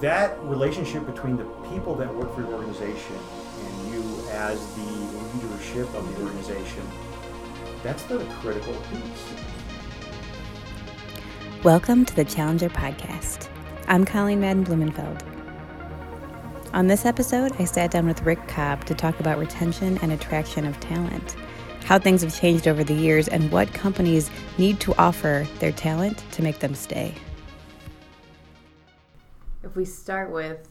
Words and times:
that 0.00 0.42
relationship 0.42 1.06
between 1.06 1.36
the 1.36 1.44
people 1.70 1.94
that 1.94 2.12
work 2.12 2.34
for 2.34 2.40
your 2.40 2.52
organization 2.54 3.16
and 3.60 3.92
you 3.92 4.02
as 4.30 4.74
the 4.74 4.82
leadership 4.82 5.86
of 5.94 6.16
the 6.16 6.24
organization, 6.24 6.82
that's 7.82 8.02
the 8.04 8.18
critical 8.40 8.74
piece. 8.90 9.34
Welcome 11.62 12.04
to 12.06 12.16
the 12.16 12.24
Challenger 12.24 12.68
Podcast. 12.68 13.48
I'm 13.86 14.04
Colleen 14.04 14.40
Madden 14.40 14.64
Blumenfeld. 14.64 15.22
On 16.72 16.88
this 16.88 17.04
episode, 17.04 17.52
I 17.60 17.64
sat 17.64 17.92
down 17.92 18.06
with 18.06 18.22
Rick 18.22 18.48
Cobb 18.48 18.84
to 18.86 18.94
talk 18.94 19.20
about 19.20 19.38
retention 19.38 19.98
and 20.02 20.10
attraction 20.10 20.66
of 20.66 20.80
talent, 20.80 21.36
how 21.84 22.00
things 22.00 22.22
have 22.22 22.34
changed 22.34 22.66
over 22.66 22.82
the 22.82 22.94
years, 22.94 23.28
and 23.28 23.52
what 23.52 23.72
companies 23.72 24.28
need 24.58 24.80
to 24.80 24.94
offer 24.96 25.46
their 25.60 25.72
talent 25.72 26.24
to 26.32 26.42
make 26.42 26.58
them 26.58 26.74
stay. 26.74 27.14
If 29.74 29.78
we 29.78 29.86
start 29.86 30.30
with 30.30 30.68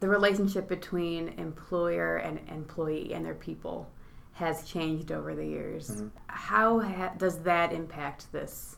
the 0.00 0.08
relationship 0.08 0.68
between 0.68 1.30
employer 1.38 2.16
and 2.16 2.38
employee 2.50 3.14
and 3.14 3.24
their 3.24 3.32
people 3.32 3.88
has 4.34 4.64
changed 4.64 5.10
over 5.10 5.34
the 5.34 5.46
years. 5.46 5.88
Mm-hmm. 5.88 6.08
How 6.26 6.78
ha- 6.80 7.14
does 7.16 7.38
that 7.44 7.72
impact 7.72 8.30
this 8.32 8.76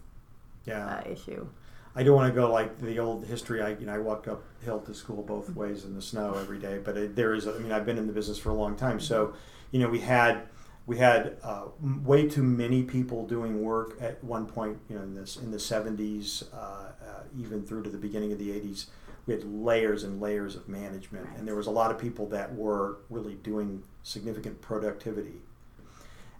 yeah. 0.66 0.86
uh, 0.86 1.10
issue? 1.10 1.48
I 1.96 2.04
don't 2.04 2.14
want 2.14 2.32
to 2.32 2.40
go 2.40 2.52
like 2.52 2.78
the 2.80 3.00
old 3.00 3.26
history. 3.26 3.60
I 3.60 3.70
you 3.70 3.86
know 3.86 3.94
I 3.94 3.98
walked 3.98 4.28
uphill 4.28 4.78
to 4.82 4.94
school 4.94 5.24
both 5.24 5.48
mm-hmm. 5.48 5.58
ways 5.58 5.84
in 5.84 5.96
the 5.96 6.02
snow 6.02 6.34
every 6.34 6.60
day. 6.60 6.78
But 6.78 6.96
it, 6.96 7.16
there 7.16 7.34
is, 7.34 7.48
I 7.48 7.58
mean, 7.58 7.72
I've 7.72 7.84
been 7.84 7.98
in 7.98 8.06
the 8.06 8.12
business 8.12 8.38
for 8.38 8.50
a 8.50 8.54
long 8.54 8.76
time, 8.76 9.00
so 9.00 9.26
mm-hmm. 9.26 9.36
you 9.72 9.80
know 9.80 9.88
we 9.88 9.98
had 9.98 10.42
we 10.86 10.98
had 10.98 11.38
uh, 11.42 11.64
way 12.04 12.28
too 12.28 12.44
many 12.44 12.84
people 12.84 13.26
doing 13.26 13.64
work 13.64 14.00
at 14.00 14.22
one 14.22 14.46
point. 14.46 14.78
You 14.88 14.94
know, 14.94 15.02
in 15.02 15.14
this 15.16 15.36
in 15.38 15.50
the 15.50 15.56
'70s, 15.56 16.44
uh, 16.54 16.56
uh, 16.56 16.92
even 17.36 17.64
through 17.64 17.82
to 17.82 17.90
the 17.90 17.98
beginning 17.98 18.30
of 18.30 18.38
the 18.38 18.50
'80s 18.50 18.86
we 19.28 19.34
had 19.34 19.44
layers 19.44 20.04
and 20.04 20.22
layers 20.22 20.56
of 20.56 20.68
management, 20.68 21.26
right. 21.26 21.38
and 21.38 21.46
there 21.46 21.54
was 21.54 21.66
a 21.66 21.70
lot 21.70 21.90
of 21.90 21.98
people 21.98 22.26
that 22.30 22.54
were 22.54 22.96
really 23.10 23.34
doing 23.34 23.84
significant 24.02 24.60
productivity. 24.62 25.42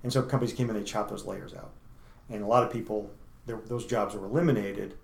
And 0.03 0.11
so 0.11 0.23
companies 0.23 0.55
came 0.55 0.71
in 0.71 0.77
and 0.77 0.87
chopped 0.87 1.11
those 1.11 1.27
layers 1.27 1.53
out, 1.53 1.73
and 2.31 2.43
a 2.43 2.47
lot 2.47 2.65
of 2.65 2.73
people, 2.73 3.11
those 3.47 3.85
jobs 3.85 4.15
were 4.15 4.25
eliminated, 4.25 4.95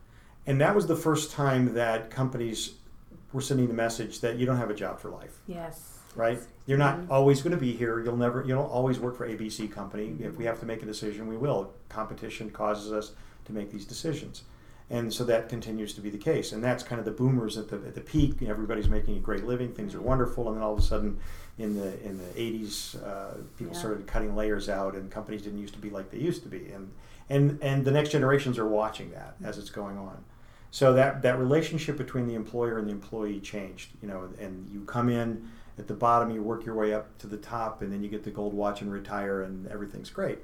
and 0.47 0.59
that 0.63 0.75
was 0.75 0.87
the 0.87 0.97
first 0.97 1.31
time 1.31 1.75
that 1.75 2.11
companies 2.11 2.77
were 3.35 3.43
sending 3.43 3.69
the 3.69 3.75
message 3.75 4.21
that 4.21 4.39
you 4.39 4.47
don't 4.47 4.57
have 4.57 4.71
a 4.71 4.75
job 4.75 4.99
for 4.99 5.11
life. 5.11 5.39
Yes. 5.47 5.99
Right. 6.17 6.39
You're 6.67 6.79
not 6.79 7.01
mm-hmm. 7.01 7.13
always 7.13 7.43
going 7.43 7.51
to 7.51 7.61
be 7.61 7.73
here. 7.73 8.01
You'll 8.01 8.17
never. 8.17 8.43
You 8.43 8.55
don't 8.55 8.71
always 8.71 9.01
work 9.01 9.17
for 9.17 9.29
ABC 9.29 9.71
company. 9.71 10.07
Mm-hmm. 10.07 10.25
If 10.25 10.37
we 10.37 10.45
have 10.45 10.61
to 10.61 10.67
make 10.67 10.81
a 10.83 10.87
decision, 10.87 11.27
we 11.27 11.37
will. 11.37 11.75
Competition 11.89 12.51
causes 12.51 12.93
us 12.93 13.13
to 13.47 13.53
make 13.53 13.73
these 13.73 13.85
decisions 13.85 14.45
and 14.91 15.13
so 15.13 15.25
that 15.25 15.49
continues 15.49 15.95
to 15.95 16.03
be 16.03 16.11
the 16.11 16.19
case. 16.19 16.53
And 16.53 16.63
that's 16.63 16.83
kind 16.83 16.99
of 16.99 17.05
the 17.07 17.11
boomers 17.11 17.57
at 17.57 17.69
the, 17.69 17.77
at 17.77 17.95
the 17.95 18.03
peak. 18.03 18.43
Everybody's 18.43 18.89
making 18.89 19.17
a 19.17 19.21
great 19.21 19.45
living. 19.45 19.73
Things 19.73 19.95
are 19.95 20.01
wonderful. 20.01 20.49
And 20.49 20.57
then 20.57 20.63
all 20.63 20.75
of 20.75 20.79
a 20.79 20.83
sudden 20.83 21.19
in 21.59 21.75
the 21.75 22.05
in 22.05 22.19
the 22.19 22.25
80s 22.35 23.03
uh, 23.03 23.35
people 23.57 23.73
yeah. 23.73 23.79
started 23.79 24.07
cutting 24.07 24.37
layers 24.37 24.69
out 24.69 24.95
and 24.95 25.11
companies 25.11 25.43
didn't 25.43 25.61
used 25.61 25.75
to 25.75 25.81
be 25.81 25.89
like 25.89 26.11
they 26.11 26.19
used 26.19 26.43
to 26.43 26.49
be. 26.49 26.71
And 26.71 26.91
and 27.31 27.59
and 27.63 27.85
the 27.85 27.91
next 27.91 28.11
generations 28.11 28.59
are 28.59 28.69
watching 28.69 29.11
that 29.13 29.37
as 29.43 29.57
it's 29.57 29.71
going 29.71 29.97
on. 29.97 30.23
So 30.71 30.93
that 30.95 31.23
that 31.23 31.39
relationship 31.39 31.97
between 31.97 32.27
the 32.27 32.35
employer 32.35 32.79
and 32.79 32.87
the 32.87 32.93
employee 32.93 33.41
changed 33.41 33.91
you 34.03 34.09
know 34.09 34.29
and 34.39 34.69
you 34.71 34.85
come 34.85 35.09
in 35.09 35.49
at 35.79 35.89
the 35.89 35.95
bottom 35.95 36.31
you 36.31 36.43
work 36.43 36.67
your 36.67 36.75
way 36.75 36.93
up 36.93 37.17
to 37.19 37.27
the 37.27 37.37
top 37.37 37.81
and 37.81 37.91
then 37.93 38.03
you 38.03 38.09
get 38.09 38.23
the 38.23 38.31
gold 38.31 38.53
watch 38.53 38.83
and 38.83 38.93
retire 38.93 39.43
and 39.43 39.67
everything's 39.69 40.11
great 40.11 40.41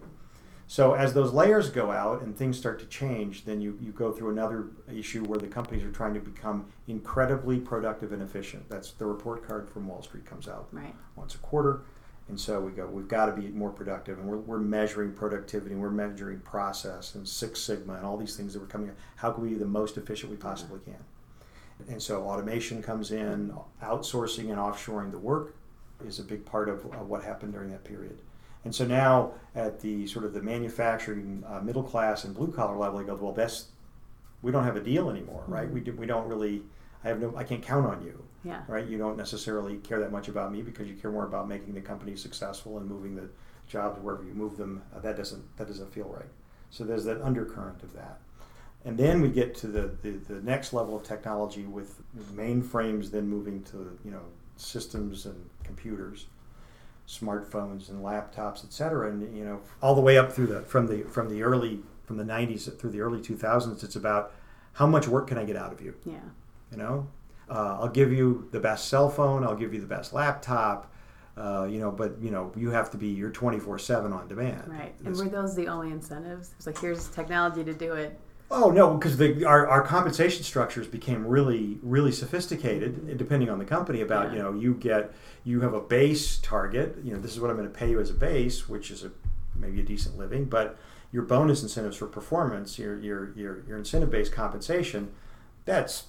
so 0.71 0.95
as 0.95 1.15
those 1.15 1.33
layers 1.33 1.69
go 1.69 1.91
out 1.91 2.23
and 2.23 2.37
things 2.37 2.57
start 2.57 2.79
to 2.79 2.87
change, 2.87 3.45
then 3.45 3.61
you, 3.61 3.77
you 3.83 3.91
go 3.91 4.13
through 4.13 4.31
another 4.31 4.69
issue 4.89 5.25
where 5.25 5.41
the 5.41 5.49
companies 5.49 5.83
are 5.83 5.91
trying 5.91 6.15
to 6.15 6.21
become 6.21 6.67
incredibly 6.87 7.59
productive 7.59 8.13
and 8.13 8.23
efficient. 8.23 8.69
That's 8.69 8.93
the 8.93 9.05
report 9.05 9.45
card 9.45 9.69
from 9.69 9.89
Wall 9.89 10.01
Street 10.01 10.25
comes 10.25 10.47
out 10.47 10.69
right. 10.71 10.95
once 11.17 11.35
a 11.35 11.39
quarter. 11.39 11.81
And 12.29 12.39
so 12.39 12.61
we 12.61 12.71
go, 12.71 12.87
we've 12.87 13.09
got 13.09 13.27
to 13.27 13.33
be 13.33 13.49
more 13.49 13.71
productive. 13.71 14.21
And 14.21 14.29
we're, 14.29 14.37
we're 14.37 14.61
measuring 14.61 15.13
productivity 15.13 15.73
and 15.73 15.83
we're 15.83 15.91
measuring 15.91 16.39
process 16.39 17.17
and 17.17 17.27
Six 17.27 17.61
Sigma 17.61 17.95
and 17.95 18.07
all 18.07 18.17
these 18.17 18.37
things 18.37 18.53
that 18.53 18.61
were 18.61 18.67
coming 18.67 18.91
out. 18.91 18.97
How 19.17 19.33
can 19.33 19.43
we 19.43 19.49
be 19.49 19.55
the 19.57 19.67
most 19.67 19.97
efficient 19.97 20.31
we 20.31 20.37
possibly 20.37 20.79
can? 20.85 21.03
And 21.89 22.01
so 22.01 22.23
automation 22.23 22.81
comes 22.81 23.11
in, 23.11 23.53
outsourcing 23.83 24.51
and 24.51 24.59
offshoring 24.59 25.11
the 25.11 25.19
work 25.19 25.57
is 26.07 26.21
a 26.21 26.23
big 26.23 26.47
part 26.47 26.69
of, 26.69 26.87
of 26.95 27.09
what 27.09 27.25
happened 27.25 27.55
during 27.55 27.71
that 27.71 27.83
period. 27.83 28.21
And 28.65 28.75
so 28.75 28.85
now 28.85 29.33
at 29.55 29.81
the 29.81 30.07
sort 30.07 30.25
of 30.25 30.35
the 30.35 30.43
manufacturing 30.43 31.45
uh, 31.47 31.61
middle 31.61 31.83
class 31.83 32.25
and 32.25 32.35
blue 32.35 32.53
collar 32.53 32.77
level, 32.77 32.99
he 32.99 33.07
goes, 33.07 33.21
well, 33.21 33.33
that's 33.33 33.67
we 34.43 34.53
don't 34.53 34.65
have 34.65 34.77
a 34.77 34.81
deal 34.81 35.11
anymore, 35.11 35.45
right? 35.47 35.67
Mm-hmm. 35.67 35.75
We 35.75 35.81
do, 35.81 35.93
we 35.93 36.07
don't 36.07 36.29
really. 36.29 36.63
I 37.05 37.09
have 37.09 37.21
no. 37.21 37.35
I 37.37 37.45
can't 37.45 37.63
count 37.63 37.87
on 37.87 38.03
you. 38.03 38.23
Yeah. 38.45 38.63
Right. 38.69 38.87
You 38.87 38.97
don't 38.97 39.17
necessarily 39.17 39.77
care 39.79 40.01
that 40.01 40.13
much 40.13 40.29
about 40.29 40.53
me 40.53 40.63
because 40.63 40.89
you 40.89 40.95
care 40.95 41.11
more 41.11 41.27
about 41.27 41.47
making 41.49 41.75
the 41.75 41.81
company 41.81 42.17
successful 42.17 42.79
and 42.79 42.89
moving 42.89 43.15
the 43.15 43.29
jobs 43.67 44.01
wherever 44.01 44.25
you 44.25 44.33
move 44.33 44.57
them. 44.57 44.83
Uh, 44.95 45.01
that 45.01 45.17
doesn't 45.17 45.57
that 45.57 45.67
doesn't 45.67 45.93
feel 45.93 46.09
right. 46.09 46.29
So 46.71 46.85
there's 46.85 47.05
that 47.05 47.21
undercurrent 47.23 47.83
of 47.83 47.93
that. 47.95 48.19
And 48.85 48.97
then 48.97 49.21
we 49.21 49.29
get 49.29 49.55
to 49.57 49.67
the, 49.67 49.91
the, 50.01 50.13
the 50.13 50.41
next 50.41 50.73
level 50.73 50.97
of 50.97 51.03
technology 51.03 51.65
with 51.65 52.01
mainframes 52.35 53.11
then 53.11 53.29
moving 53.29 53.63
to 53.65 53.99
you 54.05 54.11
know 54.11 54.23
systems 54.57 55.27
and 55.27 55.51
computers 55.65 56.27
smartphones 57.11 57.89
and 57.89 58.05
laptops, 58.05 58.65
et 58.65 58.73
cetera, 58.73 59.11
and 59.11 59.37
you 59.37 59.45
know 59.45 59.61
all 59.83 59.95
the 59.95 60.01
way 60.01 60.17
up 60.17 60.33
through 60.33 60.47
the 60.47 60.61
from 60.63 60.87
the 60.87 61.03
from 61.03 61.29
the 61.29 61.43
early 61.43 61.81
from 62.05 62.17
the 62.17 62.25
90s 62.25 62.77
through 62.79 62.91
the 62.91 63.01
early 63.01 63.21
2000s. 63.21 63.85
It's 63.85 63.97
about 63.97 64.33
how 64.75 64.87
much 64.87 65.09
work 65.09 65.29
can 65.29 65.39
I 65.39 65.45
get 65.45 65.57
out 65.57 65.73
of 65.73 65.81
you? 65.81 65.95
Yeah. 66.05 66.19
You 66.71 66.79
know, 66.79 67.09
uh, 67.49 67.79
I'll 67.81 67.89
give 67.89 68.13
you 68.13 68.49
the 68.53 68.61
best 68.61 68.89
cell 68.89 69.09
phone. 69.09 69.45
I'll 69.45 69.57
give 69.57 69.75
you 69.75 69.81
the 69.81 69.87
best 69.87 70.13
laptop. 70.13 70.93
Uh, 71.37 71.67
you 71.71 71.79
know, 71.79 71.91
but 71.91 72.21
you 72.21 72.31
know, 72.31 72.53
you 72.57 72.71
have 72.71 72.91
to 72.91 72.97
be 72.97 73.09
you're 73.09 73.31
24 73.31 73.79
seven 73.79 74.13
on 74.13 74.29
demand. 74.29 74.69
Right. 74.69 74.95
And 75.05 75.17
were 75.17 75.29
those 75.29 75.57
the 75.57 75.67
only 75.69 75.91
incentives? 75.91 76.55
It's 76.57 76.67
like 76.67 76.79
here's 76.79 77.09
technology 77.09 77.65
to 77.65 77.75
do 77.75 77.95
it. 77.95 78.19
Oh 78.53 78.71
no, 78.71 78.95
because 78.95 79.21
our, 79.45 79.69
our 79.69 79.83
compensation 79.83 80.43
structures 80.43 80.87
became 80.87 81.25
really 81.25 81.79
really 81.83 82.11
sophisticated, 82.11 83.17
depending 83.17 83.49
on 83.49 83.59
the 83.59 83.65
company. 83.65 84.01
About 84.01 84.27
yeah. 84.27 84.33
you 84.33 84.43
know 84.43 84.53
you 84.53 84.75
get 84.75 85.13
you 85.45 85.61
have 85.61 85.75
a 85.75 85.81
base 85.81 86.39
target. 86.39 86.97
You 87.05 87.15
know 87.15 87.21
this 87.21 87.33
is 87.33 87.41
what 87.41 87.51
I'm 87.51 87.57
going 87.57 87.71
to 87.71 87.75
pay 87.75 87.91
you 87.91 88.01
as 88.01 88.11
a 88.11 88.15
base, 88.15 88.69
which 88.69 88.91
is 88.91 89.05
a 89.05 89.13
maybe 89.55 89.81
a 89.81 89.85
decent 89.85 90.19
living, 90.19 90.47
but 90.47 90.79
your 91.13 91.23
bonus 91.23 91.63
incentives 91.63 91.97
for 91.97 92.07
performance, 92.07 92.79
your 92.79 92.99
your 92.99 93.33
your, 93.37 93.65
your 93.67 93.79
incentive 93.79 94.11
based 94.11 94.33
compensation, 94.33 95.13
that's 95.65 96.05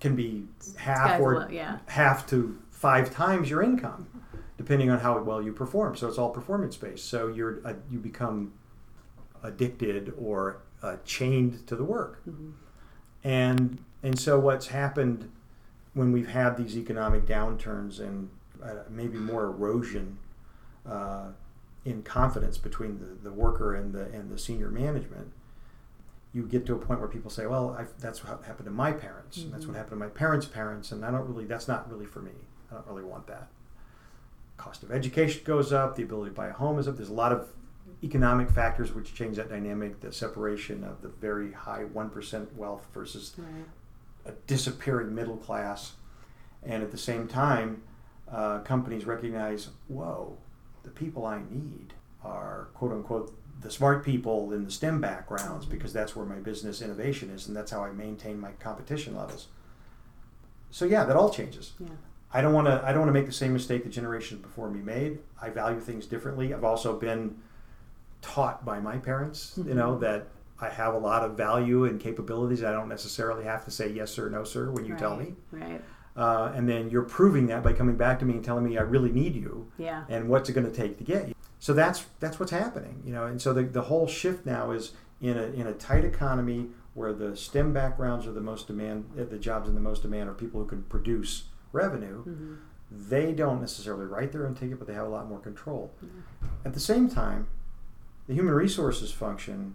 can 0.00 0.16
be 0.16 0.44
half 0.76 1.20
or 1.20 1.48
yeah. 1.50 1.78
half 1.86 2.26
to 2.28 2.58
five 2.70 3.12
times 3.12 3.50
your 3.50 3.62
income, 3.62 4.08
depending 4.56 4.90
on 4.90 5.00
how 5.00 5.18
well 5.20 5.42
you 5.42 5.52
perform. 5.52 5.96
So 5.96 6.08
it's 6.08 6.18
all 6.18 6.30
performance 6.30 6.76
based. 6.76 7.08
So 7.08 7.28
you're 7.28 7.60
uh, 7.64 7.74
you 7.90 7.98
become 7.98 8.52
addicted 9.42 10.12
or 10.18 10.62
uh, 10.82 10.96
chained 11.04 11.66
to 11.66 11.76
the 11.76 11.84
work. 11.84 12.22
Mm-hmm. 12.28 12.50
And 13.24 13.78
and 14.02 14.18
so 14.18 14.38
what's 14.38 14.68
happened 14.68 15.30
when 15.94 16.12
we've 16.12 16.28
had 16.28 16.56
these 16.56 16.76
economic 16.76 17.26
downturns 17.26 17.98
and 18.00 18.30
uh, 18.62 18.84
maybe 18.88 19.18
more 19.18 19.44
erosion 19.44 20.18
uh, 20.88 21.28
in 21.84 22.02
confidence 22.02 22.58
between 22.58 22.98
the, 22.98 23.28
the 23.28 23.32
worker 23.32 23.74
and 23.74 23.92
the 23.92 24.04
and 24.06 24.30
the 24.30 24.38
senior 24.38 24.70
management, 24.70 25.32
you 26.32 26.46
get 26.46 26.66
to 26.66 26.74
a 26.74 26.78
point 26.78 27.00
where 27.00 27.08
people 27.08 27.30
say, 27.30 27.46
"Well, 27.46 27.76
I've, 27.78 27.92
that's 28.00 28.24
what 28.24 28.44
happened 28.44 28.66
to 28.66 28.72
my 28.72 28.92
parents, 28.92 29.38
mm-hmm. 29.38 29.46
and 29.46 29.54
that's 29.54 29.66
what 29.66 29.72
mm-hmm. 29.72 29.78
happened 29.78 30.00
to 30.00 30.06
my 30.06 30.10
parents' 30.10 30.46
parents, 30.46 30.92
and 30.92 31.04
I 31.04 31.10
don't 31.10 31.26
really 31.28 31.44
that's 31.44 31.68
not 31.68 31.90
really 31.90 32.06
for 32.06 32.20
me. 32.20 32.32
I 32.70 32.74
don't 32.74 32.86
really 32.86 33.04
want 33.04 33.26
that." 33.26 33.48
Cost 34.56 34.82
of 34.82 34.92
education 34.92 35.42
goes 35.44 35.72
up, 35.72 35.96
the 35.96 36.02
ability 36.02 36.30
to 36.30 36.36
buy 36.36 36.48
a 36.48 36.52
home 36.52 36.78
is 36.78 36.86
up. 36.86 36.96
There's 36.96 37.08
a 37.08 37.14
lot 37.14 37.32
of 37.32 37.48
economic 38.02 38.50
factors 38.50 38.92
which 38.92 39.14
change 39.14 39.36
that 39.36 39.48
dynamic, 39.48 40.00
the 40.00 40.12
separation 40.12 40.84
of 40.84 41.02
the 41.02 41.08
very 41.08 41.52
high 41.52 41.84
1% 41.84 42.54
wealth 42.54 42.86
versus 42.92 43.34
right. 43.36 43.64
a 44.26 44.32
disappearing 44.46 45.14
middle 45.14 45.36
class. 45.36 45.92
And 46.62 46.82
at 46.82 46.90
the 46.90 46.98
same 46.98 47.26
time, 47.28 47.82
uh, 48.30 48.60
companies 48.60 49.04
recognize, 49.04 49.68
whoa, 49.88 50.36
the 50.82 50.90
people 50.90 51.26
I 51.26 51.40
need 51.50 51.94
are 52.24 52.68
quote 52.74 52.92
unquote 52.92 53.34
the 53.60 53.70
smart 53.70 54.04
people 54.04 54.52
in 54.52 54.64
the 54.64 54.70
STEM 54.70 55.00
backgrounds 55.00 55.66
because 55.66 55.92
that's 55.92 56.16
where 56.16 56.24
my 56.24 56.36
business 56.36 56.80
innovation 56.80 57.30
is 57.30 57.46
and 57.46 57.56
that's 57.56 57.70
how 57.70 57.82
I 57.82 57.92
maintain 57.92 58.40
my 58.40 58.52
competition 58.52 59.16
levels. 59.16 59.48
So 60.70 60.84
yeah, 60.84 61.04
that 61.04 61.16
all 61.16 61.30
changes. 61.30 61.72
Yeah. 61.78 61.88
I 62.32 62.40
don't 62.40 62.52
want 62.52 62.68
to. 62.68 62.80
I 62.84 62.92
don't 62.92 63.00
want 63.00 63.08
to 63.08 63.12
make 63.12 63.26
the 63.26 63.32
same 63.32 63.52
mistake 63.52 63.82
the 63.82 63.90
generations 63.90 64.40
before 64.40 64.70
me 64.70 64.80
made. 64.80 65.18
I 65.42 65.50
value 65.50 65.80
things 65.80 66.06
differently. 66.06 66.54
I've 66.54 66.64
also 66.64 66.96
been 66.96 67.36
taught 68.22 68.64
by 68.64 68.80
my 68.80 68.98
parents, 68.98 69.54
mm-hmm. 69.58 69.68
you 69.68 69.74
know, 69.74 69.92
mm-hmm. 69.92 70.02
that 70.02 70.28
I 70.60 70.68
have 70.68 70.94
a 70.94 70.98
lot 70.98 71.24
of 71.24 71.36
value 71.36 71.84
and 71.84 71.98
capabilities. 72.00 72.62
I 72.62 72.72
don't 72.72 72.88
necessarily 72.88 73.44
have 73.44 73.64
to 73.64 73.70
say 73.70 73.90
yes 73.90 74.10
sir, 74.10 74.28
no 74.28 74.44
sir 74.44 74.70
when 74.70 74.84
you 74.84 74.92
right, 74.92 75.00
tell 75.00 75.16
me. 75.16 75.34
Right. 75.50 75.82
Uh, 76.16 76.52
and 76.54 76.68
then 76.68 76.90
you're 76.90 77.02
proving 77.02 77.46
that 77.46 77.62
by 77.62 77.72
coming 77.72 77.96
back 77.96 78.18
to 78.18 78.24
me 78.24 78.34
and 78.34 78.44
telling 78.44 78.64
me 78.64 78.76
I 78.76 78.82
really 78.82 79.12
need 79.12 79.34
you. 79.34 79.70
Yeah. 79.78 80.04
And 80.08 80.28
what's 80.28 80.48
it 80.48 80.52
going 80.52 80.70
to 80.70 80.76
take 80.76 80.98
to 80.98 81.04
get 81.04 81.28
you? 81.28 81.34
So 81.60 81.72
that's 81.72 82.06
that's 82.20 82.40
what's 82.40 82.52
happening, 82.52 83.02
you 83.04 83.12
know. 83.12 83.26
And 83.26 83.40
so 83.40 83.52
the, 83.52 83.62
the 83.62 83.82
whole 83.82 84.06
shift 84.06 84.46
now 84.46 84.70
is 84.70 84.92
in 85.20 85.36
a 85.36 85.44
in 85.44 85.66
a 85.66 85.72
tight 85.72 86.04
economy 86.04 86.68
where 86.94 87.12
the 87.12 87.36
STEM 87.36 87.72
backgrounds 87.72 88.26
are 88.26 88.32
the 88.32 88.40
most 88.40 88.66
demand, 88.66 89.04
uh, 89.18 89.24
the 89.24 89.38
jobs 89.38 89.68
in 89.68 89.74
the 89.74 89.80
most 89.80 90.02
demand 90.02 90.28
are 90.28 90.34
people 90.34 90.60
who 90.60 90.66
can 90.66 90.82
produce 90.84 91.44
revenue. 91.72 92.24
Mm-hmm. 92.24 92.54
They 92.90 93.32
don't 93.32 93.60
necessarily 93.60 94.06
write 94.06 94.32
their 94.32 94.46
own 94.46 94.54
ticket, 94.54 94.78
but 94.78 94.88
they 94.88 94.94
have 94.94 95.06
a 95.06 95.10
lot 95.10 95.28
more 95.28 95.38
control. 95.38 95.92
Yeah. 96.02 96.48
At 96.64 96.74
the 96.74 96.80
same 96.80 97.08
time, 97.08 97.46
the 98.30 98.36
human 98.36 98.54
resources 98.54 99.10
function, 99.10 99.74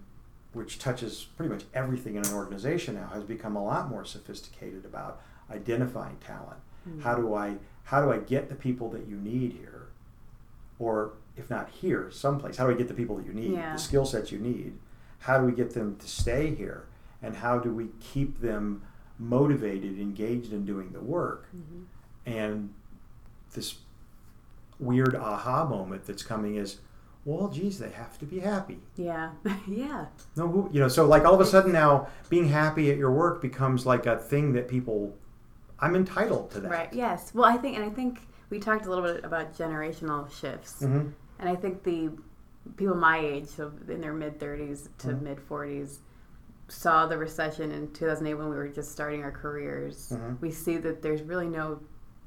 which 0.54 0.78
touches 0.78 1.26
pretty 1.36 1.52
much 1.52 1.64
everything 1.74 2.16
in 2.16 2.24
an 2.24 2.32
organization 2.32 2.94
now, 2.94 3.06
has 3.12 3.22
become 3.22 3.54
a 3.54 3.62
lot 3.62 3.90
more 3.90 4.02
sophisticated 4.02 4.86
about 4.86 5.20
identifying 5.50 6.16
talent. 6.26 6.56
Mm-hmm. 6.88 7.02
How 7.02 7.16
do 7.16 7.34
I 7.34 7.56
how 7.84 8.02
do 8.02 8.10
I 8.10 8.16
get 8.16 8.48
the 8.48 8.54
people 8.54 8.88
that 8.92 9.06
you 9.06 9.16
need 9.16 9.52
here, 9.52 9.88
or 10.78 11.12
if 11.36 11.50
not 11.50 11.68
here, 11.68 12.10
someplace? 12.10 12.56
How 12.56 12.66
do 12.66 12.72
I 12.72 12.76
get 12.78 12.88
the 12.88 12.94
people 12.94 13.16
that 13.16 13.26
you 13.26 13.34
need, 13.34 13.52
Yeah. 13.52 13.74
the 13.74 13.78
skill 13.78 14.06
sets 14.06 14.32
you 14.32 14.38
need? 14.38 14.78
How 15.18 15.38
do 15.38 15.44
we 15.44 15.52
get 15.52 15.74
them 15.74 15.96
to 15.96 16.08
stay 16.08 16.54
here, 16.54 16.86
and 17.20 17.36
how 17.36 17.58
do 17.58 17.70
we 17.70 17.88
keep 18.00 18.40
them 18.40 18.80
motivated, 19.18 20.00
engaged 20.00 20.54
in 20.54 20.64
doing 20.64 20.92
the 20.92 21.00
work? 21.00 21.48
Mm-hmm. 21.54 21.82
And 22.24 22.72
this 23.52 23.80
weird 24.80 25.14
aha 25.14 25.66
moment 25.66 26.06
that's 26.06 26.22
coming 26.22 26.54
is, 26.56 26.78
well, 27.26 27.48
geez, 27.48 27.78
they 27.78 27.90
have 27.90 28.18
to 28.20 28.24
be 28.24 28.38
happy. 28.38 28.78
Yeah. 28.94 29.32
yeah. 29.68 30.06
No, 30.36 30.70
you 30.72 30.78
know, 30.80 30.88
so 30.88 31.04
like 31.06 31.24
all 31.24 31.34
of 31.34 31.40
a 31.40 31.44
sudden 31.44 31.72
now, 31.72 32.06
being 32.30 32.48
happy 32.48 32.90
at 32.90 32.96
your 32.96 33.10
work 33.12 33.42
becomes 33.42 33.84
like 33.84 34.06
a 34.06 34.16
thing 34.16 34.52
that 34.52 34.68
people, 34.68 35.12
I'm 35.80 35.96
entitled 35.96 36.52
to 36.52 36.60
that. 36.60 36.70
Right. 36.70 36.92
Yes. 36.92 37.34
Well, 37.34 37.44
I 37.44 37.56
think, 37.56 37.76
and 37.76 37.84
I 37.84 37.90
think 37.90 38.20
we 38.48 38.60
talked 38.60 38.86
a 38.86 38.88
little 38.88 39.04
bit 39.04 39.24
about 39.24 39.52
generational 39.54 40.30
shifts, 40.30 40.80
hmm 40.80 41.08
and 41.38 41.50
I 41.50 41.54
think 41.54 41.82
the 41.82 42.10
people 42.78 42.94
my 42.94 43.18
age, 43.18 43.48
so 43.48 43.70
in 43.88 44.00
their 44.00 44.14
mid 44.14 44.38
30s 44.38 44.88
to 44.98 45.08
Mhm. 45.08 45.20
mid 45.22 45.38
40s, 45.38 45.98
saw 46.68 47.06
the 47.06 47.18
recession 47.18 47.70
in 47.72 47.92
2008 47.92 48.34
when 48.34 48.48
we 48.48 48.56
were 48.56 48.68
just 48.68 48.90
starting 48.92 49.22
our 49.22 49.30
careers. 49.32 50.12
Mhm. 50.14 50.40
We 50.40 50.50
see 50.50 50.78
that 50.78 51.02
there's 51.02 51.22
really 51.22 51.48
no 51.48 51.80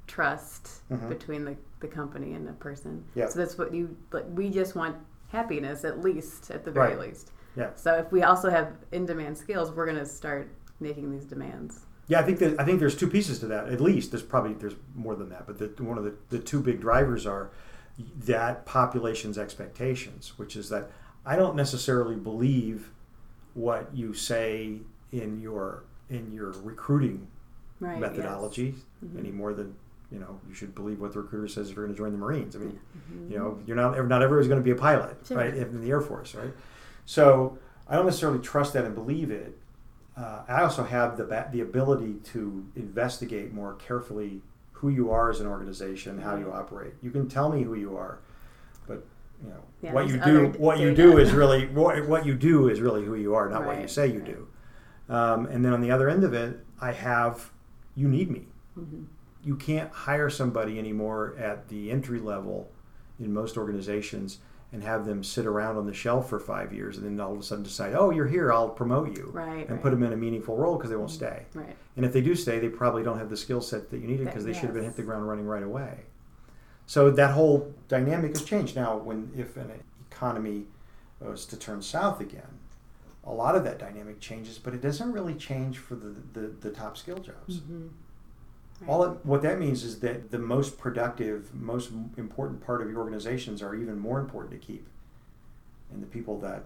trust 0.07 0.81
Mhm. 0.91 1.09
between 1.09 1.45
the, 1.45 1.55
the 1.79 1.87
company 1.87 2.33
and 2.33 2.47
the 2.47 2.53
person. 2.53 3.03
Yeah. 3.15 3.27
So 3.29 3.39
that's 3.39 3.57
what 3.57 3.73
you 3.73 3.95
like. 4.11 4.25
We 4.33 4.49
just 4.49 4.75
want 4.75 4.95
happiness, 5.29 5.83
at 5.85 6.01
least, 6.01 6.51
at 6.51 6.65
the 6.65 6.71
very 6.71 6.95
Right. 6.95 7.07
least. 7.09 7.31
Yeah. 7.55 7.71
So 7.75 7.93
if 7.95 8.11
we 8.11 8.23
also 8.23 8.49
have 8.49 8.73
in-demand 8.91 9.37
skills, 9.37 9.71
we're 9.71 9.85
going 9.85 9.97
to 9.97 10.05
start 10.05 10.49
making 10.79 11.11
these 11.11 11.25
demands. 11.25 11.85
Yeah, 12.07 12.19
I 12.19 12.23
think 12.23 12.39
that 12.39 12.59
I 12.59 12.65
think 12.65 12.79
there's 12.79 12.95
two 12.95 13.07
pieces 13.07 13.39
to 13.39 13.47
that. 13.47 13.69
At 13.69 13.79
least 13.81 14.11
there's 14.11 14.23
probably 14.23 14.53
there's 14.53 14.75
more 14.95 15.15
than 15.15 15.29
that, 15.29 15.45
but 15.45 15.59
the, 15.59 15.83
one 15.83 15.97
of 15.97 16.03
the, 16.03 16.15
the 16.29 16.39
two 16.39 16.59
big 16.61 16.81
drivers 16.81 17.25
are 17.27 17.51
that 18.25 18.65
population's 18.65 19.37
expectations, 19.37 20.33
which 20.37 20.55
is 20.55 20.69
that 20.69 20.89
I 21.25 21.35
don't 21.35 21.55
necessarily 21.55 22.15
believe 22.15 22.91
what 23.53 23.93
you 23.93 24.13
say 24.13 24.79
in 25.11 25.39
your 25.39 25.83
in 26.09 26.31
your 26.31 26.51
recruiting 26.63 27.27
Right. 27.79 27.99
methodology 27.99 28.75
Mhm. 29.05 29.19
any 29.19 29.31
more 29.31 29.53
than 29.53 29.75
you 30.11 30.19
know 30.19 30.39
you 30.47 30.53
should 30.55 30.73
believe 30.75 30.99
what 30.99 31.13
the 31.13 31.19
recruiter 31.21 31.47
says 31.47 31.69
if 31.69 31.75
you're 31.75 31.85
going 31.85 31.95
to 31.95 31.97
join 31.97 32.11
the 32.11 32.17
Marines. 32.17 32.55
I 32.55 32.59
mean, 32.59 32.79
Mhm. 33.11 33.31
you 33.31 33.37
know, 33.37 33.59
you're 33.65 33.75
not 33.75 33.97
not 34.07 34.21
everybody's 34.21 34.47
going 34.47 34.59
to 34.59 34.63
be 34.63 34.71
a 34.71 34.75
pilot, 34.75 35.17
Sure. 35.25 35.37
right? 35.37 35.53
In 35.53 35.81
the 35.81 35.89
Air 35.89 36.01
Force, 36.01 36.33
right? 36.35 36.53
So 37.05 37.57
I 37.87 37.95
don't 37.95 38.05
necessarily 38.05 38.39
trust 38.39 38.73
that 38.73 38.85
and 38.85 38.95
believe 38.95 39.31
it. 39.31 39.57
Uh, 40.17 40.41
I 40.47 40.61
also 40.63 40.83
have 40.83 41.17
the 41.17 41.25
the 41.51 41.61
ability 41.61 42.15
to 42.33 42.65
investigate 42.75 43.53
more 43.53 43.73
carefully 43.75 44.41
who 44.73 44.89
you 44.89 45.11
are 45.11 45.29
as 45.29 45.41
an 45.41 45.47
organization, 45.47 46.19
how 46.19 46.35
you 46.37 46.51
operate. 46.51 46.93
You 47.01 47.11
can 47.11 47.27
tell 47.27 47.49
me 47.51 47.63
who 47.63 47.73
you 47.75 47.97
are, 47.97 48.19
but 48.87 49.03
you 49.43 49.49
know 49.49 49.61
Yeah, 49.81 49.93
what 49.93 50.07
you 50.07 50.17
do. 50.19 50.47
What 50.57 50.79
you 50.79 50.93
do 50.95 51.17
is 51.17 51.33
really 51.33 51.67
what, 51.67 52.07
what 52.07 52.25
you 52.25 52.33
do 52.33 52.67
is 52.69 52.81
really 52.81 53.05
who 53.05 53.15
you 53.15 53.35
are, 53.35 53.49
not 53.49 53.65
what 53.65 53.79
you 53.81 53.87
say 53.87 54.07
you 54.07 54.19
right. 54.21 54.25
do. 54.35 54.47
Um, 55.13 55.45
and 55.47 55.63
then 55.65 55.73
on 55.73 55.81
the 55.81 55.91
other 55.91 56.07
end 56.09 56.23
of 56.23 56.33
it, 56.33 56.59
I 56.81 56.91
have 56.93 57.51
you 57.95 58.07
need 58.07 58.29
me 58.31 58.47
Mhm. 58.79 59.05
You 59.49 59.55
can't 59.55 59.91
hire 59.91 60.29
somebody 60.29 60.77
anymore 60.77 61.35
at 61.39 61.69
the 61.69 61.89
entry 61.89 62.19
level 62.19 62.69
in 63.19 63.33
most 63.33 63.57
organizations 63.57 64.37
and 64.71 64.83
have 64.83 65.07
them 65.07 65.23
sit 65.23 65.47
around 65.47 65.75
on 65.75 65.87
the 65.87 65.93
shelf 65.93 66.29
for 66.29 66.39
five 66.39 66.71
years 66.71 66.97
and 66.97 67.05
then 67.07 67.19
all 67.19 67.33
of 67.33 67.39
a 67.39 67.41
sudden 67.41 67.63
decide, 67.63 67.95
oh, 67.95 68.11
you're 68.11 68.27
here, 68.27 68.53
I'll 68.53 68.69
promote 68.69 69.17
you. 69.17 69.31
Right. 69.33 69.61
And 69.61 69.71
right. 69.71 69.81
put 69.81 69.89
them 69.89 70.03
in 70.03 70.13
a 70.13 70.15
meaningful 70.15 70.55
role 70.55 70.77
because 70.77 70.91
they 70.91 70.95
won't 70.95 71.09
stay. 71.09 71.47
Right. 71.55 71.75
And 71.95 72.05
if 72.05 72.13
they 72.13 72.21
do 72.21 72.35
stay, 72.35 72.59
they 72.59 72.69
probably 72.69 73.01
don't 73.01 73.17
have 73.17 73.31
the 73.31 73.37
skill 73.37 73.59
set 73.59 73.89
that 73.89 73.97
you 73.97 74.05
needed 74.05 74.27
because 74.27 74.45
they 74.45 74.53
should 74.53 74.65
have 74.65 74.75
been 74.75 74.83
hit 74.83 74.95
the 74.95 75.01
ground 75.01 75.27
running 75.27 75.47
right 75.47 75.63
away. 75.63 76.01
So 76.85 77.09
that 77.09 77.31
whole 77.31 77.73
dynamic 77.87 78.37
has 78.37 78.45
changed. 78.45 78.75
Now, 78.75 78.97
when 78.97 79.31
if 79.35 79.57
an 79.57 79.71
economy 80.11 80.65
was 81.19 81.47
to 81.47 81.57
turn 81.57 81.81
south 81.81 82.21
again, 82.21 82.59
a 83.23 83.33
lot 83.33 83.55
of 83.55 83.63
that 83.63 83.79
dynamic 83.79 84.19
changes, 84.19 84.59
but 84.59 84.75
it 84.75 84.81
doesn't 84.81 85.11
really 85.11 85.33
change 85.33 85.79
for 85.79 85.95
the, 85.95 86.13
the, 86.33 86.47
the 86.61 86.69
top 86.69 86.97
skill 86.97 87.17
jobs. 87.17 87.61
Mhm. 87.61 87.89
Right. 88.81 88.89
All 88.89 89.03
it, 89.03 89.25
what 89.25 89.41
that 89.41 89.59
means 89.59 89.83
is 89.83 89.99
that 89.99 90.31
the 90.31 90.39
most 90.39 90.77
productive, 90.77 91.53
most 91.53 91.91
important 92.17 92.65
part 92.65 92.81
of 92.81 92.89
your 92.89 92.99
organizations 92.99 93.61
are 93.61 93.75
even 93.75 93.99
more 93.99 94.19
important 94.19 94.59
to 94.59 94.65
keep. 94.65 94.87
And 95.91 96.01
the 96.01 96.07
people 96.07 96.39
that 96.39 96.63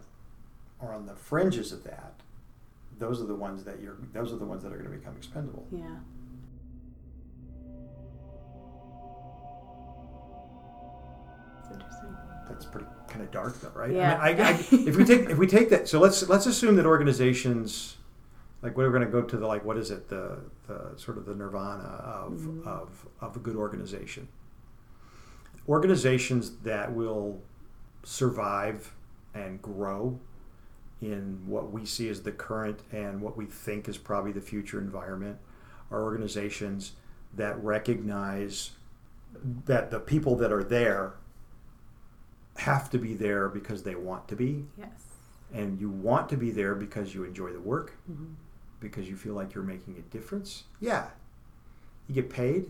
are 0.82 0.94
on 0.94 1.06
the 1.06 1.16
fringes 1.16 1.72
of 1.72 1.84
that, 1.86 2.14
those 3.00 3.22
are 3.22 3.26
the 3.26 3.36
ones 3.36 3.64
that 3.64 3.80
you're 3.82 3.98
those 4.14 4.32
are 4.32 4.38
the 4.38 4.46
ones 4.46 4.64
that 4.64 4.72
are 4.72 4.78
going 4.78 4.92
to 4.92 4.98
become 4.98 5.16
expendable. 5.18 5.66
Yeah. 5.72 5.82
It's 11.62 11.72
interesting. 11.72 12.16
That's 12.48 12.66
pretty 12.66 12.88
kind 13.08 13.22
of 13.22 13.32
dark 13.32 13.60
though, 13.62 13.72
right? 13.74 13.92
Yeah. 13.92 14.20
I 14.22 14.34
mean, 14.34 14.42
I, 14.42 14.50
I, 14.50 14.54
if 14.72 14.96
we 14.98 15.06
take 15.06 15.30
if 15.30 15.38
we 15.38 15.48
take 15.48 15.70
that 15.70 15.88
so 15.88 16.00
let's 16.00 16.28
let's 16.30 16.46
assume 16.46 16.76
that 16.76 16.86
organizations 16.86 17.98
like 18.62 18.78
we're 18.78 18.90
going 18.90 19.04
to 19.04 19.10
go 19.10 19.22
to 19.22 19.38
the 19.38 19.46
like 19.48 19.64
what 19.66 19.78
is 19.78 19.92
it 19.92 20.10
the, 20.10 20.40
the 20.68 20.94
sort 20.98 21.18
of 21.18 21.26
the 21.26 21.36
nirvana 21.36 21.84
of, 21.84 22.34
Mhm. 22.34 22.66
of 22.66 23.08
of 23.22 23.36
a 23.36 23.40
good 23.40 23.56
organization 23.56 24.28
organizations 25.68 26.58
that 26.64 26.94
will 26.94 27.42
survive 28.04 28.94
and 29.34 29.62
grow 29.62 30.20
in 31.02 31.42
what 31.46 31.72
we 31.72 31.86
see 31.86 32.10
as 32.10 32.22
the 32.24 32.32
current 32.32 32.80
and 32.92 33.22
what 33.22 33.38
we 33.38 33.46
think 33.46 33.88
is 33.88 33.98
probably 33.98 34.32
the 34.32 34.42
future 34.42 34.80
environment 34.80 35.38
are 35.90 36.04
organizations 36.04 36.94
that 37.36 37.62
recognize 37.64 38.72
that 39.66 39.90
the 39.90 40.00
people 40.00 40.36
that 40.36 40.52
are 40.52 40.64
there 40.64 41.14
have 42.58 42.90
to 42.90 42.98
be 43.00 43.14
there 43.14 43.50
because 43.50 43.84
they 43.84 43.96
want 43.96 44.28
to 44.28 44.36
be 44.36 44.66
Yes. 44.78 45.08
and 45.52 45.80
you 45.80 45.90
want 45.90 46.30
to 46.30 46.38
be 46.38 46.52
there 46.52 46.76
because 46.76 47.16
you 47.16 47.24
enjoy 47.24 47.52
the 47.52 47.60
work 47.62 47.94
Mhm. 48.10 48.36
Because 48.84 49.10
you 49.10 49.16
feel 49.16 49.34
like 49.34 49.56
you're 49.56 49.64
making 49.64 49.96
a 49.98 50.02
difference? 50.14 50.66
Yeah. 50.80 51.08
You 52.08 52.14
get 52.16 52.30
paid 52.30 52.66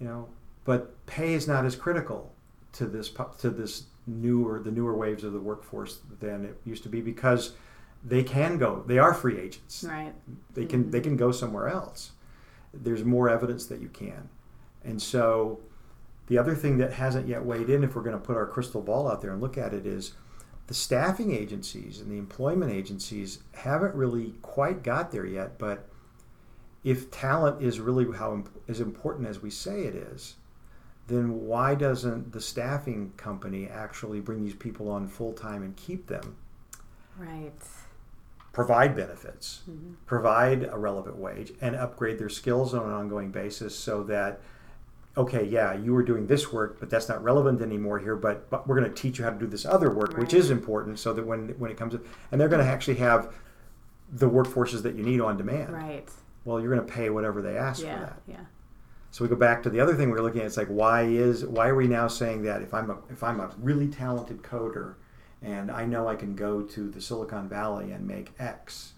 you 0.00 0.06
know 0.08 0.28
but 0.64 1.04
pay 1.06 1.32
is 1.34 1.46
not 1.46 1.64
as 1.64 1.76
critical 1.76 2.32
to 2.72 2.86
this 2.86 3.10
to 3.38 3.50
this 3.50 3.84
newer 4.06 4.58
the 4.58 4.70
newer 4.70 4.94
waves 4.96 5.22
of 5.24 5.32
the 5.32 5.38
workforce 5.40 6.00
than 6.20 6.44
it 6.44 6.60
used 6.64 6.82
to 6.82 6.88
be 6.88 7.00
because 7.00 7.52
they 8.04 8.22
can 8.24 8.58
go 8.58 8.82
they 8.86 8.98
are 8.98 9.14
free 9.14 9.38
agents. 9.38 9.84
Right. 9.88 10.12
they 10.54 10.66
can 10.66 10.84
Mhm. 10.84 10.90
they 10.90 11.00
can 11.00 11.16
go 11.16 11.30
somewhere 11.30 11.68
else. 11.68 12.12
There's 12.74 13.04
more 13.04 13.28
evidence 13.28 13.66
that 13.66 13.80
you 13.80 13.88
can. 13.88 14.28
And 14.84 15.00
so 15.00 15.60
the 16.26 16.36
other 16.38 16.54
thing 16.56 16.78
that 16.78 16.94
hasn't 16.94 17.28
yet 17.28 17.44
weighed 17.44 17.70
in 17.70 17.84
if 17.84 17.94
we're 17.94 18.02
going 18.02 18.18
to 18.18 18.24
put 18.26 18.36
our 18.36 18.46
crystal 18.46 18.80
ball 18.80 19.08
out 19.08 19.20
there 19.20 19.30
and 19.32 19.40
look 19.40 19.56
at 19.56 19.72
it 19.72 19.86
is 19.86 20.14
the 20.66 20.74
staffing 20.74 21.32
agencies 21.32 22.00
and 22.00 22.10
the 22.10 22.18
employment 22.18 22.72
agencies 22.72 23.40
haven't 23.54 23.94
really 23.94 24.34
quite 24.42 24.82
got 24.82 25.10
there 25.10 25.26
yet 25.26 25.58
but 25.58 25.88
if 26.84 27.10
talent 27.10 27.62
is 27.62 27.78
really 27.80 28.10
how 28.16 28.42
as 28.68 28.80
important 28.80 29.28
as 29.28 29.40
we 29.40 29.50
say 29.50 29.82
it 29.82 29.94
is 29.94 30.36
then 31.08 31.46
why 31.46 31.74
doesn't 31.74 32.32
the 32.32 32.40
staffing 32.40 33.12
company 33.16 33.66
actually 33.68 34.20
bring 34.20 34.42
these 34.44 34.54
people 34.54 34.88
on 34.88 35.06
full 35.06 35.32
time 35.32 35.62
and 35.62 35.76
keep 35.76 36.06
them 36.06 36.36
Right. 37.18 37.52
provide 38.52 38.94
benefits 38.96 39.62
Mhm. 39.68 39.94
provide 40.06 40.64
a 40.64 40.78
relevant 40.78 41.16
wage 41.16 41.52
and 41.60 41.74
upgrade 41.76 42.18
their 42.18 42.28
skills 42.28 42.72
on 42.74 42.84
an 42.84 42.92
ongoing 42.92 43.30
basis 43.30 43.74
so 43.78 44.02
that 44.04 44.40
okay 45.16 45.44
yeah 45.44 45.74
you 45.74 45.92
were 45.92 46.02
doing 46.02 46.26
this 46.26 46.52
work 46.52 46.78
but 46.80 46.88
that's 46.88 47.08
not 47.08 47.22
relevant 47.22 47.60
anymore 47.60 47.98
here 47.98 48.16
but, 48.16 48.48
but 48.50 48.66
we're 48.66 48.78
going 48.78 48.88
to 48.90 48.94
teach 49.02 49.18
you 49.18 49.24
how 49.24 49.30
to 49.30 49.38
do 49.38 49.46
this 49.46 49.66
other 49.66 49.90
work 49.90 50.16
which 50.16 50.32
is 50.32 50.50
important 50.50 50.98
so 50.98 51.12
that 51.12 51.26
when 51.26 51.48
when 51.58 51.70
it 51.70 51.76
comes 51.76 51.94
and 52.30 52.40
they're 52.40 52.48
going 52.48 52.64
to 52.64 52.70
actually 52.70 52.96
have 52.96 53.34
the 54.10 54.28
workforces 54.28 54.82
that 54.82 54.94
you 54.94 55.02
need 55.02 55.20
on 55.20 55.36
demand 55.36 55.72
Right. 55.72 56.08
well 56.44 56.60
you're 56.60 56.74
going 56.74 56.86
to 56.86 56.92
pay 56.92 57.10
whatever 57.10 57.42
they 57.42 57.56
ask 57.58 57.80
for 57.80 57.86
Yeah. 57.88 58.00
that 58.00 58.22
Yeah. 58.26 58.40
so 59.10 59.22
we 59.24 59.28
go 59.28 59.36
back 59.36 59.62
to 59.64 59.70
the 59.70 59.80
other 59.80 59.94
thing 59.94 60.10
we 60.10 60.18
are 60.18 60.22
looking 60.22 60.40
at. 60.40 60.46
It's 60.46 60.56
like 60.56 60.68
why 60.68 61.02
is 61.02 61.44
why 61.44 61.68
are 61.68 61.74
we 61.74 61.86
now 61.88 62.08
saying 62.08 62.42
that 62.44 62.62
if 62.62 62.72
I'm 62.72 62.88
a 62.90 62.96
if 63.10 63.22
I'm 63.22 63.40
a 63.40 63.50
really 63.60 63.88
talented 63.88 64.42
coder 64.42 64.94
and 65.42 65.70
I 65.70 65.84
know 65.84 66.08
I 66.08 66.14
can 66.14 66.34
go 66.36 66.62
to 66.62 66.88
the 66.88 67.00
Silicon 67.02 67.48
Valley 67.48 67.90
and 67.92 68.06
make 68.06 68.30
X, 68.38 68.92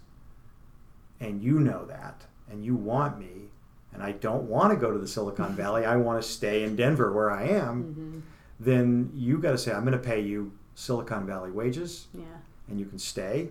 and 1.19 1.41
you 1.41 1.59
know 1.59 1.85
that 1.85 2.25
and 2.49 2.63
you 2.63 2.75
want 2.75 3.17
me, 3.19 3.49
and 3.95 4.03
I 4.03 4.11
don't 4.11 4.43
want 4.43 4.71
to 4.73 4.77
go 4.79 4.91
to 4.91 4.99
the 4.99 5.07
Silicon 5.07 5.55
Valley. 5.55 5.85
I 5.85 5.95
want 5.95 6.21
to 6.21 6.27
stay 6.27 6.63
in 6.63 6.75
Denver 6.75 7.11
where 7.11 7.31
I 7.31 7.45
am. 7.47 7.95
Mhm. 7.95 8.21
Then 8.63 9.09
you 9.15 9.37
got 9.39 9.51
to 9.51 9.57
say 9.57 9.71
I'm 9.73 9.85
going 9.85 9.97
to 9.97 10.03
pay 10.03 10.19
you 10.21 10.51
Silicon 10.75 11.25
Valley 11.25 11.49
wages, 11.51 12.07
Yeah. 12.13 12.23
and 12.69 12.79
you 12.79 12.85
can 12.85 12.99
stay 12.99 13.49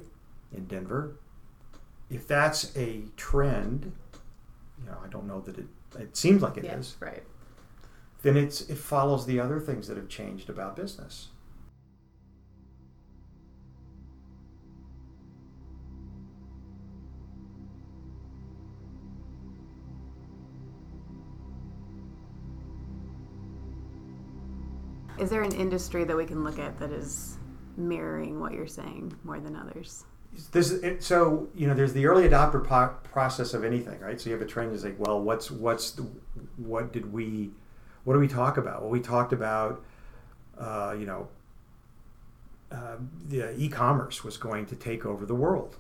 in 0.52 0.66
Denver 0.66 1.12
if 2.10 2.28
that's 2.28 2.76
a 2.76 3.02
trend, 3.16 3.90
you 4.78 4.86
know, 4.86 4.98
I 5.02 5.08
don't 5.08 5.26
know 5.26 5.40
that 5.40 5.58
it. 5.58 5.66
It 5.98 6.16
seems 6.16 6.42
like 6.42 6.56
it 6.58 6.64
is. 6.66 6.96
yeah, 7.00 7.08
right. 7.08 7.22
Then 8.22 8.36
it's 8.36 8.60
it 8.62 8.76
follows 8.78 9.24
the 9.26 9.40
other 9.40 9.58
things 9.60 9.88
that 9.88 9.96
have 9.96 10.08
changed 10.08 10.50
about 10.50 10.76
business. 10.76 11.28
Is 25.18 25.30
there 25.30 25.42
an 25.42 25.52
industry 25.52 26.04
that 26.04 26.16
we 26.16 26.24
can 26.26 26.42
look 26.42 26.58
at 26.58 26.78
that 26.78 26.90
is 26.90 27.36
mirroring 27.76 28.40
what 28.40 28.52
you're 28.52 28.66
saying 28.66 29.16
more 29.24 29.40
than 29.40 29.56
others? 29.56 30.04
This 30.50 30.72
it, 30.72 31.02
so 31.04 31.48
you 31.54 31.68
know 31.68 31.74
there's 31.74 31.92
the 31.92 32.06
early 32.06 32.28
adopter 32.28 32.64
po- 32.64 32.96
process 33.04 33.54
of 33.54 33.62
anything, 33.62 34.00
right? 34.00 34.20
So 34.20 34.30
you 34.30 34.34
have 34.34 34.42
a 34.42 34.50
trend 34.50 34.72
is 34.72 34.84
like, 34.84 34.98
well, 34.98 35.20
what's 35.20 35.50
what's 35.50 35.92
the, 35.92 36.02
what 36.56 36.92
did 36.92 37.12
we 37.12 37.50
what 38.02 38.14
do 38.14 38.18
we 38.20 38.26
talk 38.26 38.56
about? 38.56 38.82
Well, 38.82 38.90
we 38.90 38.98
talked 39.00 39.32
about 39.32 39.84
uh, 40.58 40.96
you 40.98 41.06
know 41.06 41.28
uh, 42.72 42.96
the 43.28 43.54
e-commerce 43.56 44.24
was 44.24 44.36
going 44.36 44.66
to 44.66 44.76
take 44.76 45.06
over 45.06 45.24
the 45.24 45.34
world. 45.36 45.76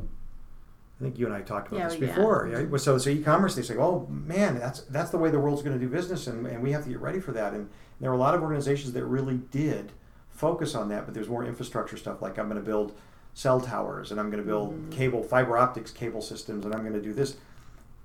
I 0.00 1.02
think 1.04 1.18
you 1.18 1.24
and 1.26 1.34
I 1.34 1.40
talked 1.40 1.68
about 1.68 1.78
Yeah, 1.78 1.88
this 1.88 1.96
before. 1.96 2.48
Yeah. 2.52 2.62
Well, 2.64 2.78
So, 2.78 2.98
so 2.98 3.10
e-commerce, 3.10 3.56
they 3.56 3.62
say, 3.62 3.76
"Oh 3.76 4.06
man, 4.08 4.58
that's 4.58 4.80
that's 4.82 5.10
the 5.10 5.18
way 5.18 5.30
the 5.30 5.40
world's 5.40 5.62
going 5.62 5.78
to 5.78 5.84
do 5.84 5.90
business, 5.90 6.26
and, 6.26 6.46
and 6.46 6.62
we 6.62 6.72
have 6.72 6.84
to 6.84 6.90
get 6.90 7.00
ready 7.00 7.20
for 7.20 7.32
that." 7.32 7.54
And 7.54 7.70
there 8.00 8.10
are 8.10 8.14
a 8.14 8.18
lot 8.18 8.34
of 8.34 8.42
organizations 8.42 8.92
that 8.92 9.04
really 9.04 9.36
did 9.50 9.92
focus 10.30 10.74
on 10.74 10.88
that, 10.88 11.04
but 11.04 11.14
there's 11.14 11.28
more 11.28 11.44
infrastructure 11.44 11.96
stuff 11.96 12.20
like 12.20 12.38
I'm 12.38 12.48
going 12.48 12.60
to 12.60 12.66
build 12.66 12.94
cell 13.34 13.60
towers, 13.60 14.10
and 14.10 14.20
I'm 14.20 14.30
going 14.30 14.42
to 14.42 14.46
build 14.46 14.72
Mhm. 14.74 14.92
cable, 14.92 15.22
fiber 15.22 15.56
optics 15.58 15.90
cable 15.90 16.20
systems, 16.22 16.64
and 16.64 16.74
I'm 16.74 16.80
going 16.82 16.92
to 16.94 17.02
do 17.02 17.12
this. 17.12 17.36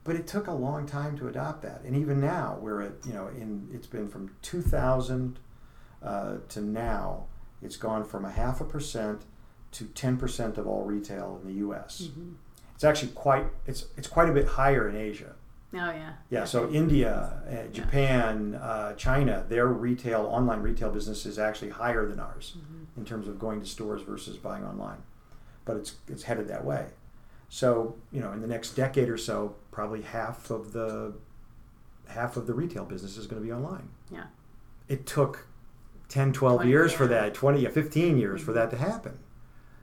But 0.04 0.16
it 0.16 0.26
took 0.28 0.48
a 0.48 0.54
long 0.54 0.86
time 0.88 1.18
to 1.18 1.28
adopt 1.28 1.62
that, 1.64 1.82
and 1.84 1.96
even 1.96 2.20
now, 2.20 2.58
we're 2.62 2.82
at 2.82 2.94
you 3.06 3.14
know, 3.14 3.28
in 3.28 3.68
it's 3.74 3.86
been 3.88 4.08
from 4.08 4.32
2000 4.42 5.40
uh, 6.02 6.38
to 6.50 6.62
now, 6.62 7.26
it's 7.62 7.76
gone 7.78 8.04
from 8.06 8.26
a 8.26 8.32
half 8.32 8.62
a 8.62 8.66
percent 8.66 9.24
to 9.72 9.86
10 9.86 10.18
percent 10.18 10.58
of 10.58 10.66
all 10.66 10.84
retail 10.86 11.40
in 11.42 11.48
the 11.48 11.56
U.S. 11.60 12.04
Mm-hmm. 12.04 12.32
It's 12.74 12.84
actually 12.84 13.12
quite 13.12 13.48
it's 13.68 13.86
it's 13.98 14.08
quite 14.08 14.30
a 14.30 14.34
bit 14.34 14.48
higher 14.48 14.88
in 14.88 14.96
Asia. 14.96 15.36
Oh 15.72 15.78
yeah. 15.92 16.14
Yeah, 16.32 16.46
so 16.46 16.68
India, 16.70 17.42
uh, 17.48 17.72
Japan, 17.72 18.56
uh, 18.56 18.94
China, 18.94 19.46
their 19.48 19.68
retail 19.68 20.22
online 20.26 20.62
retail 20.62 20.90
business 20.92 21.26
is 21.28 21.38
actually 21.38 21.70
higher 21.70 22.08
than 22.08 22.20
ours 22.20 22.58
Mhm. 22.58 22.86
in 22.98 23.06
terms 23.06 23.28
of 23.28 23.38
going 23.38 23.60
to 23.62 23.68
stores 23.68 24.02
versus 24.02 24.38
buying 24.38 24.64
online. 24.64 25.04
But 25.66 25.78
it's 25.78 25.96
it's 26.08 26.24
headed 26.24 26.48
that 26.48 26.66
way. 26.66 26.88
So 27.50 27.96
you 28.12 28.20
know, 28.20 28.32
in 28.32 28.42
the 28.42 28.48
next 28.48 28.72
decade 28.72 29.10
or 29.10 29.18
so, 29.18 29.56
probably 29.72 30.02
half 30.02 30.50
of 30.50 30.74
the 30.74 31.14
half 32.08 32.36
of 32.38 32.48
the 32.48 32.54
retail 32.56 32.86
business 32.86 33.18
is 33.18 33.28
going 33.28 33.40
to 33.42 33.46
be 33.46 33.54
online. 33.54 33.90
Yeah. 34.10 34.26
It 34.88 35.06
took 35.06 35.46
10, 36.08 36.34
12 36.34 36.58
20, 36.62 36.70
years 36.72 36.92
for 36.92 37.06
that, 37.06 37.36
20, 37.36 37.64
15 37.68 38.18
years 38.18 38.42
for 38.42 38.52
Mhm. 38.52 38.56
that 38.56 38.72
to 38.72 38.78
happen. 38.78 39.20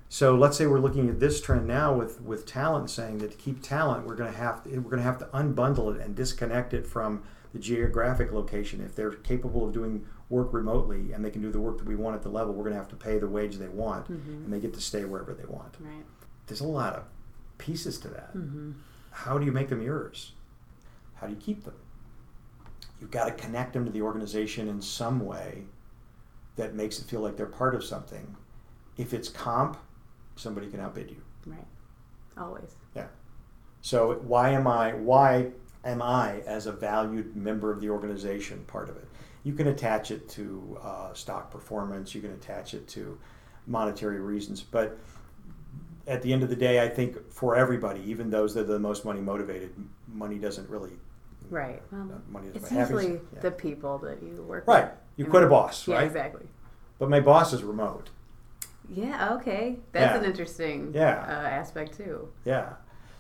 So 0.09 0.37
let's 0.37 0.57
say 0.57 0.67
we're 0.67 0.79
looking 0.81 1.09
at 1.09 1.19
this 1.21 1.41
trend 1.41 1.67
now 1.67 1.93
with, 1.93 2.21
with 2.21 2.47
talent, 2.47 2.91
saying 2.91 3.19
that 3.19 3.33
to 3.33 3.37
keep 3.37 3.61
talent, 3.63 4.07
we're 4.07 4.15
going 4.15 4.33
to 4.33 4.39
have 4.39 4.63
to, 4.65 4.71
we're 4.79 4.91
going 4.91 4.99
to 4.99 5.03
have 5.03 5.19
to 5.19 5.25
unbundle 5.27 5.95
it 5.95 6.01
and 6.01 6.15
disconnect 6.15 6.73
it 6.75 6.87
from 6.87 7.23
the 7.53 7.59
geographic 7.59 8.33
location. 8.33 8.81
If 8.81 8.95
they're 8.95 9.11
capable 9.11 9.67
of 9.67 9.73
doing 9.73 10.07
work 10.29 10.53
remotely 10.53 11.13
and 11.13 11.25
they 11.25 11.31
can 11.31 11.43
do 11.43 11.51
the 11.51 11.61
work 11.61 11.79
that 11.79 11.87
we 11.87 11.97
want 11.97 12.15
at 12.17 12.23
the 12.23 12.29
level, 12.29 12.55
we're 12.55 12.63
going 12.65 12.75
to 12.75 12.79
have 12.79 12.89
to 12.91 12.97
pay 12.97 13.19
the 13.19 13.29
wage 13.29 13.57
they 13.57 13.69
want, 13.69 14.07
Mhm. 14.11 14.45
and 14.45 14.53
they 14.53 14.61
get 14.61 14.75
to 14.75 14.81
stay 14.81 15.05
wherever 15.05 15.35
they 15.35 15.45
want. 15.45 15.75
Right. 15.81 16.05
There's 16.47 16.61
a 16.61 16.67
lot 16.67 16.95
of 16.95 17.05
pieces 17.59 17.99
to 17.99 18.09
that. 18.09 18.37
Mm-hmm. 18.37 18.73
How 19.11 19.39
do 19.39 19.45
you 19.47 19.53
make 19.53 19.69
them 19.69 19.83
yours? 19.83 20.33
How 21.15 21.27
do 21.27 21.33
you 21.33 21.39
keep 21.41 21.65
them? 21.65 21.75
You've 23.01 23.11
got 23.11 23.25
to 23.27 23.33
connect 23.33 23.73
them 23.73 23.85
to 23.85 23.91
the 23.91 24.03
organization 24.03 24.69
in 24.69 24.81
some 24.81 25.21
way 25.21 25.65
that 26.57 26.75
makes 26.75 26.99
it 26.99 27.07
feel 27.07 27.21
like 27.21 27.37
they're 27.37 27.47
part 27.47 27.75
of 27.75 27.83
something. 27.85 28.37
If 28.97 29.13
it's 29.13 29.29
comp, 29.29 29.77
somebody 30.37 30.69
can 30.69 30.81
outbid 30.81 31.11
you. 31.11 31.23
Right. 31.47 31.67
Always. 32.39 32.77
Yeah. 32.95 33.07
So 33.81 34.15
why 34.23 34.51
am 34.51 34.67
I 34.67 34.93
why 34.95 35.51
am 35.85 36.03
I 36.03 36.41
as 36.47 36.67
a 36.67 36.73
valued 36.73 37.37
member 37.37 37.71
of 37.73 37.81
the 37.81 37.91
organization 37.91 38.65
part 38.67 38.89
of 38.89 38.97
it? 38.97 39.09
You 39.43 39.53
can 39.55 39.69
attach 39.69 40.11
it 40.11 40.29
to 40.31 40.79
uh, 40.83 41.15
stock 41.15 41.51
performance. 41.51 42.15
You 42.15 42.21
can 42.21 42.33
attach 42.33 42.75
it 42.75 42.89
to 42.89 43.19
monetary 43.67 44.21
reasons, 44.21 44.63
but 44.63 44.99
at 46.07 46.23
the 46.23 46.33
end 46.33 46.43
of 46.43 46.49
the 46.49 46.57
day, 46.57 46.83
I 46.83 46.89
think 46.89 47.33
for 47.33 47.57
everybody, 47.57 48.01
even 48.07 48.31
those 48.31 48.55
that 48.55 48.63
are 48.63 48.65
the 48.73 48.79
most 48.79 49.05
money 49.05 49.21
motivated, 49.21 49.73
money 50.13 50.39
doesn't 50.39 50.69
really 50.69 50.93
Right. 51.49 51.81
uh, 51.93 51.97
Well, 51.97 52.23
money 52.29 52.49
doesn't 52.49 52.63
it's 52.63 52.73
usually 52.73 53.15
Yeah. 53.35 53.41
the 53.41 53.51
people 53.53 53.99
that 53.99 54.23
you 54.23 54.43
work 54.43 54.67
right. 54.67 54.85
with. 54.85 54.93
You 55.17 55.27
I 55.27 55.29
quit 55.29 55.43
a 55.43 55.47
mean, 55.47 55.51
boss, 55.51 55.87
Yeah, 55.87 55.97
right? 55.97 56.07
exactly. 56.07 56.47
But 56.99 57.09
my 57.09 57.21
boss 57.21 57.53
is 57.53 57.63
remote. 57.63 58.11
Yeah. 58.89 59.35
Okay. 59.35 59.77
That's 59.93 60.15
Yeah. 60.15 60.19
an 60.21 60.25
interesting 60.25 60.93
Yeah. 60.95 61.25
uh, 61.29 61.49
aspect 61.49 61.97
too. 61.97 62.29
Yeah. 62.45 62.75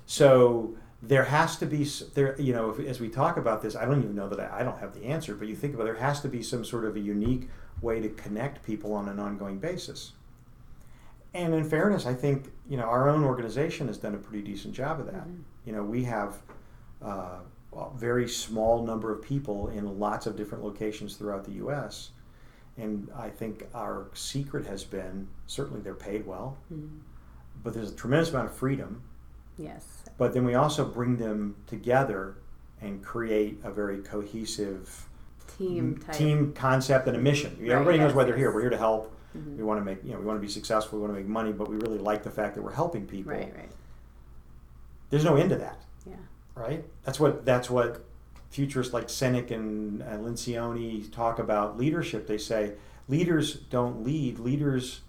So 0.06 0.76
there 1.02 1.24
has 1.24 1.56
to 1.58 1.66
be 1.66 1.84
there. 2.14 2.40
You 2.40 2.52
know, 2.54 2.70
if, 2.70 2.80
as 2.80 3.00
we 3.00 3.08
talk 3.08 3.36
about 3.36 3.62
this, 3.62 3.74
I 3.76 3.84
don't 3.84 4.02
even 4.02 4.14
know 4.14 4.28
that 4.28 4.40
I, 4.40 4.60
I 4.60 4.62
don't 4.62 4.78
have 4.78 4.94
the 4.94 5.04
answer. 5.04 5.34
But 5.34 5.48
you 5.48 5.56
think 5.56 5.74
about 5.74 5.84
it, 5.84 5.94
there 5.94 6.02
has 6.02 6.20
to 6.22 6.28
be 6.28 6.42
some 6.42 6.64
sort 6.64 6.84
of 6.84 6.96
a 6.96 7.00
unique 7.00 7.48
way 7.82 8.00
to 8.00 8.08
connect 8.08 8.64
people 8.64 8.92
on 8.94 9.08
an 9.08 9.18
ongoing 9.18 9.58
basis. 9.58 10.12
And 11.34 11.52
in 11.54 11.64
fairness, 11.68 12.06
I 12.06 12.14
think 12.14 12.50
you 12.68 12.76
know 12.78 12.84
our 12.84 13.08
own 13.08 13.22
organization 13.24 13.88
has 13.88 13.98
done 13.98 14.14
a 14.14 14.18
pretty 14.18 14.42
decent 14.42 14.74
job 14.74 15.00
of 15.00 15.06
that. 15.06 15.26
Mhm. 15.28 15.40
You 15.66 15.72
know, 15.72 15.82
we 15.82 16.04
have 16.04 16.38
uh, 17.02 17.40
a 17.76 17.90
very 17.94 18.26
small 18.26 18.82
number 18.86 19.12
of 19.12 19.20
people 19.20 19.68
in 19.68 19.98
lots 19.98 20.26
of 20.26 20.34
different 20.34 20.64
locations 20.64 21.16
throughout 21.16 21.44
the 21.44 21.52
U.S. 21.52 22.10
And 22.78 23.08
I 23.16 23.30
think 23.30 23.66
our 23.74 24.06
secret 24.14 24.66
has 24.66 24.84
been 24.84 25.28
certainly 25.46 25.80
they're 25.80 25.94
paid 25.94 26.26
well, 26.26 26.58
Mhm. 26.72 26.98
but 27.64 27.72
there's 27.74 27.90
a 27.90 27.94
tremendous 27.94 28.30
amount 28.30 28.48
of 28.48 28.54
freedom 28.54 29.02
Yes. 29.56 30.04
but 30.18 30.34
then 30.34 30.44
we 30.44 30.54
also 30.54 30.84
bring 30.84 31.16
them 31.16 31.56
together 31.66 32.34
and 32.80 33.02
create 33.02 33.58
a 33.64 33.70
very 33.70 33.98
cohesive 34.02 35.08
Team 35.56 35.96
type. 35.98 36.14
team 36.14 36.52
concept 36.52 37.06
and 37.08 37.16
a 37.16 37.20
mission. 37.20 37.56
Right, 37.58 37.70
Everybody 37.70 37.98
knows 37.98 38.12
why 38.12 38.24
they're 38.24 38.34
yes. 38.34 38.40
here. 38.40 38.52
We're 38.54 38.60
here 38.62 38.70
to 38.70 38.76
help. 38.76 39.10
Mhm. 39.34 39.56
We 39.56 39.62
want 39.64 39.80
to 39.80 39.84
make 39.84 40.04
you 40.04 40.12
know 40.12 40.18
we 40.18 40.26
want 40.26 40.36
to 40.38 40.42
be 40.46 40.52
successful. 40.52 40.98
We 40.98 41.02
want 41.06 41.14
to 41.16 41.20
make 41.20 41.28
money, 41.28 41.52
but 41.52 41.68
we 41.70 41.76
really 41.76 41.98
like 41.98 42.22
the 42.24 42.30
fact 42.30 42.54
that 42.56 42.62
we're 42.62 42.72
helping 42.72 43.06
people. 43.06 43.32
Right. 43.32 43.54
Right. 43.56 43.70
There's 45.08 45.24
no 45.24 45.36
end 45.36 45.50
to 45.50 45.56
that, 45.56 45.78
Yeah. 46.04 46.16
right? 46.54 46.84
That's 47.04 47.18
what 47.18 47.46
that's 47.46 47.70
what 47.70 48.04
futurists 48.50 48.92
like 48.92 49.08
Sinek 49.08 49.50
and 49.50 50.02
uh, 50.02 50.16
Lencioni 50.16 51.10
talk 51.12 51.38
about 51.38 51.76
leadership. 51.78 52.26
They 52.26 52.38
say 52.38 52.72
leaders 53.08 53.54
don't 53.54 54.04
lead. 54.04 54.38
Leaders, 54.38 55.00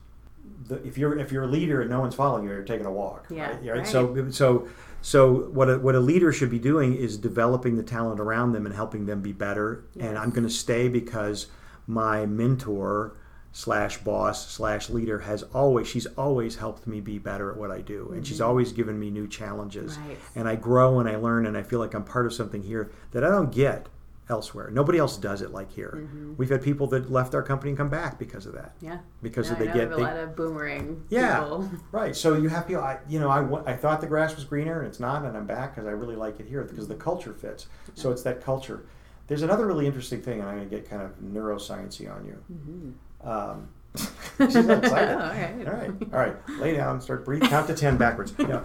the, 0.67 0.75
if 0.85 0.97
you're 0.97 1.17
if 1.17 1.31
you're 1.31 1.43
a 1.43 1.47
leader 1.47 1.81
and 1.81 1.89
no 1.89 1.99
one's 1.99 2.15
following 2.15 2.43
you, 2.43 2.49
you're 2.51 2.63
taking 2.63 2.85
a 2.85 2.91
walk. 2.91 3.27
Yeah, 3.29 3.49
Right. 3.49 3.65
right. 3.77 3.87
So 3.87 4.29
so 4.31 4.67
so 5.01 5.49
what 5.49 5.69
a, 5.69 5.77
what 5.79 5.95
a 5.95 5.99
leader 5.99 6.31
should 6.31 6.49
be 6.49 6.59
doing 6.59 6.95
is 6.95 7.17
developing 7.17 7.77
the 7.77 7.83
talent 7.83 8.19
around 8.19 8.51
them 8.51 8.65
and 8.65 8.73
helping 8.75 9.05
them 9.05 9.21
be 9.21 9.31
better. 9.31 9.85
And 9.99 10.17
I'm 10.17 10.31
going 10.31 10.43
to 10.47 10.53
stay 10.53 10.89
because 10.89 11.47
my 11.85 12.25
mentor 12.25 13.15
slash 13.61 13.97
boss 14.03 14.51
slash 14.51 14.87
leader 14.87 15.17
has 15.17 15.41
always 15.41 15.87
she's 15.87 16.05
always 16.15 16.57
helped 16.57 16.85
me 16.85 17.01
be 17.01 17.17
better 17.17 17.49
at 17.49 17.57
what 17.57 17.71
I 17.71 17.81
do, 17.81 18.11
and 18.13 18.25
she's 18.25 18.39
Mhm. 18.39 18.45
always 18.45 18.71
given 18.71 18.99
me 18.99 19.09
new 19.09 19.27
challenges 19.27 19.97
Right. 19.97 20.15
and 20.35 20.47
I 20.47 20.55
grow 20.55 20.99
and 20.99 21.09
I 21.09 21.15
learn 21.15 21.47
and 21.47 21.57
I 21.57 21.63
feel 21.63 21.79
like 21.79 21.95
I'm 21.95 22.03
part 22.03 22.27
of 22.27 22.33
something 22.33 22.61
here 22.61 22.91
that 23.13 23.23
I 23.23 23.29
don't 23.29 23.51
get 23.51 23.89
elsewhere. 24.29 24.69
Nobody 24.71 24.99
else 24.99 25.17
does 25.17 25.41
it 25.41 25.51
like 25.53 25.71
here. 25.71 25.91
Mhm. 26.13 26.37
We've 26.37 26.51
had 26.51 26.61
people 26.61 26.85
that 26.87 27.09
left 27.11 27.33
our 27.33 27.41
company 27.41 27.71
and 27.71 27.77
come 27.79 27.89
back 27.89 28.19
because 28.19 28.45
of 28.45 28.53
that. 28.53 28.75
Yeah. 28.79 28.99
Because 29.23 29.49
No, 29.49 29.57
they 29.57 29.65
get 29.67 29.91
of 29.91 29.93
a 29.93 29.97
lot 30.03 30.17
of 30.17 30.35
boomerang 30.35 31.05
Yeah. 31.09 31.39
people. 31.39 31.67
right. 31.91 32.15
So 32.15 32.35
you 32.35 32.49
have 32.49 32.67
people. 32.67 32.83
I 32.83 32.99
you 33.09 33.19
know 33.19 33.29
I, 33.29 33.71
I 33.71 33.75
thought 33.75 34.01
the 34.01 34.07
grass 34.07 34.35
was 34.35 34.45
greener 34.45 34.77
and 34.81 34.87
it's 34.87 34.99
not, 34.99 35.25
and 35.25 35.35
I'm 35.35 35.47
back 35.47 35.73
because 35.73 35.87
I 35.87 35.93
really 35.93 36.15
like 36.15 36.39
it 36.39 36.45
here 36.45 36.63
because 36.63 36.87
the 36.87 36.93
culture 36.95 37.33
fits. 37.33 37.65
So 37.95 38.11
it's 38.11 38.21
that 38.21 38.39
culture. 38.43 38.81
There's 39.25 39.41
another 39.41 39.65
really 39.65 39.87
interesting 39.87 40.21
thing, 40.21 40.39
and 40.41 40.47
I'm 40.47 40.55
going 40.57 40.69
to 40.69 40.73
get 40.75 40.89
kind 40.89 41.01
of 41.01 41.19
neurosciencey 41.19 42.09
on 42.09 42.23
you. 42.25 42.93
Um, 43.23 43.69
she's 44.37 44.55
excited. 44.55 45.15
All 45.15 45.29
right. 45.29 45.67
All 45.67 45.73
right, 45.73 45.91
all 46.13 46.19
right. 46.19 46.35
Lay 46.59 46.75
down. 46.75 47.01
Start 47.01 47.25
breathing. 47.25 47.49
Count 47.49 47.67
to 47.67 47.73
ten 47.73 47.97
backwards. 47.97 48.33
No. 48.39 48.61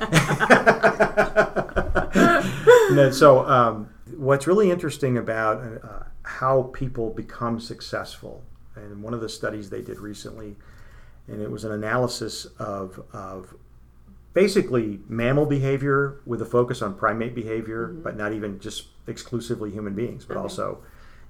No, 2.92 3.10
so, 3.10 3.46
um, 3.46 3.88
what's 4.16 4.46
really 4.46 4.70
interesting 4.70 5.16
about 5.16 5.62
uh, 5.82 6.02
how 6.24 6.64
people 6.74 7.10
become 7.10 7.58
successful, 7.58 8.42
and 8.76 9.02
one 9.02 9.14
of 9.14 9.20
the 9.22 9.28
studies 9.28 9.70
they 9.70 9.80
did 9.80 9.98
recently, 9.98 10.56
and 11.26 11.40
it 11.40 11.50
was 11.50 11.64
an 11.64 11.72
analysis 11.72 12.44
of 12.58 13.02
of 13.14 13.54
basically 14.34 15.00
mammal 15.08 15.46
behavior 15.46 16.20
with 16.26 16.42
a 16.42 16.46
focus 16.46 16.82
on 16.82 16.94
primate 16.94 17.34
behavior, 17.34 17.88
Mhm. 17.88 18.02
but 18.02 18.16
not 18.16 18.32
even 18.32 18.58
just 18.60 18.88
exclusively 19.06 19.70
human 19.70 19.94
beings, 19.94 20.24
but 20.24 20.36
Okay. 20.36 20.42
also, 20.42 20.78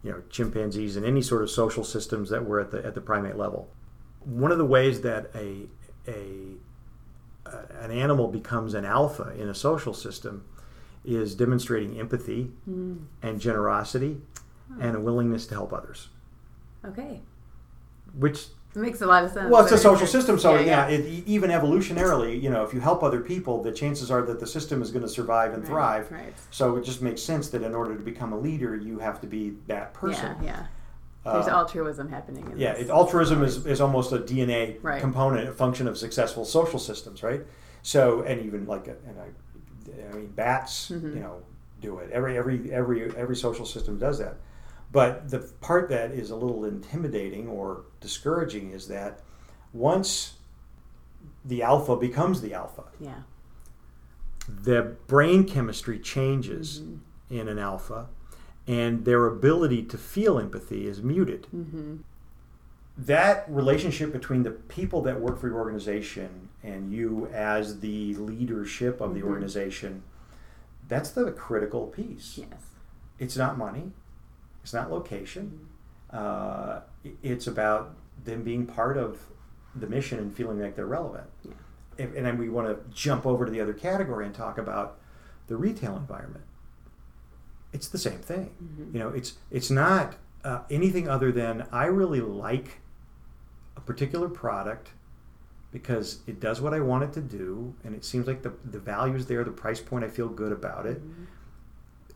you 0.03 0.11
know, 0.11 0.23
chimpanzees 0.31 0.97
and 0.97 1.07
any 1.07 1.23
sort 1.23 1.43
of 1.43 1.51
social 1.51 1.85
systems 1.85 2.31
that 2.31 2.45
were 2.45 2.61
at 2.61 2.71
the 2.71 2.85
at 2.85 2.95
the 2.95 3.01
primate 3.01 3.37
level. 3.37 3.69
One 4.25 4.51
of 4.53 4.59
the 4.59 4.65
ways 4.65 5.01
that 5.03 5.31
a 5.35 5.67
a 6.09 6.57
an 7.81 7.91
animal 7.91 8.29
becomes 8.29 8.75
an 8.75 8.85
alpha 8.85 9.33
in 9.39 9.49
a 9.49 9.55
social 9.55 9.93
system 9.95 10.45
is 11.05 11.35
demonstrating 11.35 11.99
empathy 11.99 12.53
Mm. 12.69 13.07
and 13.21 13.41
generosity 13.41 14.21
and 14.81 14.97
a 14.97 15.01
willingness 15.01 15.47
to 15.49 15.55
help 15.55 15.73
others. 15.73 16.09
Okay. 16.85 17.21
Which 18.17 18.47
It 18.75 18.79
makes 18.79 19.03
a 19.03 19.07
lot 19.07 19.25
of 19.25 19.31
sense. 19.33 19.51
well, 19.51 19.63
it's 19.63 19.73
a 19.73 19.79
social 19.79 20.07
system, 20.07 20.39
so 20.39 20.55
Yeah, 20.55 20.61
yeah, 20.61 20.89
yeah. 20.89 20.95
It, 20.97 21.25
even 21.27 21.51
evolutionarily, 21.51 22.41
you 22.41 22.49
know, 22.49 22.65
if 22.65 22.73
you 22.73 22.81
help 22.81 23.03
other 23.03 23.21
people, 23.21 23.63
the 23.63 23.71
chances 23.73 24.11
are 24.11 24.23
that 24.23 24.41
the 24.41 24.47
system 24.47 24.81
is 24.81 24.91
going 24.91 25.03
to 25.03 25.09
survive 25.11 25.53
and 25.53 25.63
Right, 25.63 25.69
thrive. 25.69 26.11
Right. 26.11 26.33
So 26.51 26.77
it 26.77 26.85
just 26.85 27.03
makes 27.03 27.23
sense 27.23 27.49
that 27.51 27.63
in 27.63 27.75
order 27.75 27.95
to 27.95 28.03
become 28.03 28.33
a 28.33 28.39
leader, 28.39 28.75
you 28.75 28.99
have 29.01 29.21
to 29.21 29.27
be 29.27 29.55
that 29.67 29.93
person. 29.93 30.37
Yeah, 30.43 30.67
yeah. 31.25 31.33
There's 31.35 31.47
Uh, 31.49 31.51
altruism 31.59 32.09
happening. 32.09 32.51
In 32.51 32.59
Yeah, 32.59 32.73
it, 32.73 32.89
altruism 32.89 33.45
is, 33.45 33.65
is 33.67 33.81
almost 33.81 34.11
a 34.13 34.19
DNA 34.19 34.79
Right. 34.83 35.01
component, 35.01 35.49
a 35.49 35.53
function 35.53 35.87
of 35.87 35.97
successful 35.99 36.45
social 36.45 36.79
systems, 36.79 37.23
right? 37.23 37.43
So, 37.83 38.23
and 38.23 38.41
even 38.41 38.67
like, 38.67 38.89
uh, 38.89 38.93
and 39.07 39.17
I, 39.21 40.11
I 40.11 40.17
mean, 40.17 40.29
bats, 40.35 40.91
Mhm. 40.91 41.15
you 41.15 41.21
know, 41.21 41.43
do 41.81 41.99
it. 41.99 42.11
Every 42.11 42.39
every 42.39 42.73
every 42.73 43.15
every 43.17 43.37
social 43.37 43.67
system 43.67 43.99
does 43.99 44.19
that. 44.19 44.37
But 44.93 45.31
the 45.31 45.39
part 45.63 45.89
that 45.89 46.11
is 46.13 46.31
a 46.31 46.37
little 46.37 46.65
intimidating 46.67 47.49
or 47.49 47.85
discouraging 48.01 48.71
is 48.73 48.89
that 48.89 49.21
once 49.73 50.35
the 51.45 51.63
alpha 51.63 51.97
becomes 51.97 52.43
the 52.43 52.53
alpha, 52.53 52.85
Yeah. 53.01 53.23
the 54.47 54.97
brain 55.07 55.45
chemistry 55.45 55.99
changes 55.99 56.81
Mhm. 56.83 56.99
in 57.31 57.49
an 57.49 57.59
alpha, 57.59 58.09
and 58.67 59.05
their 59.05 59.27
ability 59.27 59.83
to 59.85 59.97
feel 59.99 60.39
empathy 60.39 60.87
is 60.87 61.03
muted 61.03 61.47
Mm-hmm. 61.55 61.97
that 62.99 63.47
relationship 63.49 64.13
between 64.13 64.43
the 64.43 64.51
people 64.51 65.01
that 65.03 65.21
work 65.21 65.39
for 65.39 65.49
your 65.49 65.57
organization 65.59 66.49
and 66.63 66.93
you 66.93 67.27
as 67.29 67.81
the 67.81 68.15
leadership 68.17 69.01
of 69.01 69.15
the 69.15 69.21
Mhm. 69.23 69.29
organization 69.29 70.03
that's 70.89 71.11
the 71.11 71.33
critical 71.33 71.87
piece 71.87 72.37
Yes. 72.39 72.75
it's 73.19 73.37
not 73.37 73.57
money 73.57 73.93
it's 74.63 74.73
not 74.73 74.91
location 74.91 75.67
uh, 76.11 76.81
it's 77.23 77.47
about 77.47 77.95
them 78.25 78.43
being 78.43 78.67
part 78.67 78.97
of 78.97 79.19
the 79.75 79.87
mission 79.87 80.19
and 80.19 80.35
feeling 80.35 80.61
like 80.61 80.77
they're 80.77 80.87
relevant 80.87 81.27
Yeah. 81.45 81.53
If- 81.99 82.15
and 82.17 82.25
then 82.27 82.39
we 82.39 82.49
want 82.49 82.69
to 82.69 82.95
jump 82.95 83.27
over 83.27 83.45
to 83.45 83.51
the 83.51 83.61
other 83.61 83.73
category 83.75 84.27
and 84.27 84.35
talk 84.35 84.59
about 84.59 84.99
the 85.47 85.57
retail 85.57 85.97
environment 85.97 86.45
it's 87.73 87.89
the 87.89 87.99
same 87.99 88.19
thing 88.19 88.51
Mhm. 88.63 88.93
you 88.95 88.99
know 89.01 89.09
it's 89.09 89.35
it's 89.51 89.71
not 89.71 90.17
uh, 90.45 90.61
anything 90.71 91.09
other 91.09 91.31
than 91.33 91.67
i 91.73 91.87
really 91.87 92.21
like 92.21 92.81
a 93.77 93.81
particular 93.81 94.29
product 94.29 94.91
because 95.71 96.21
it 96.27 96.39
does 96.41 96.61
what 96.61 96.75
i 96.75 96.81
want 96.81 97.03
it 97.05 97.13
to 97.15 97.21
do 97.23 97.75
and 97.85 97.95
it 97.95 98.05
seems 98.05 98.27
like 98.27 98.43
the, 98.43 98.53
the 98.65 98.79
value's 98.79 99.27
there 99.27 99.43
the 99.45 99.51
price 99.51 99.81
point 99.81 100.05
i 100.05 100.09
feel 100.09 100.29
good 100.29 100.53
about 100.53 100.85
it 100.87 101.01
Mhm. 101.03 101.27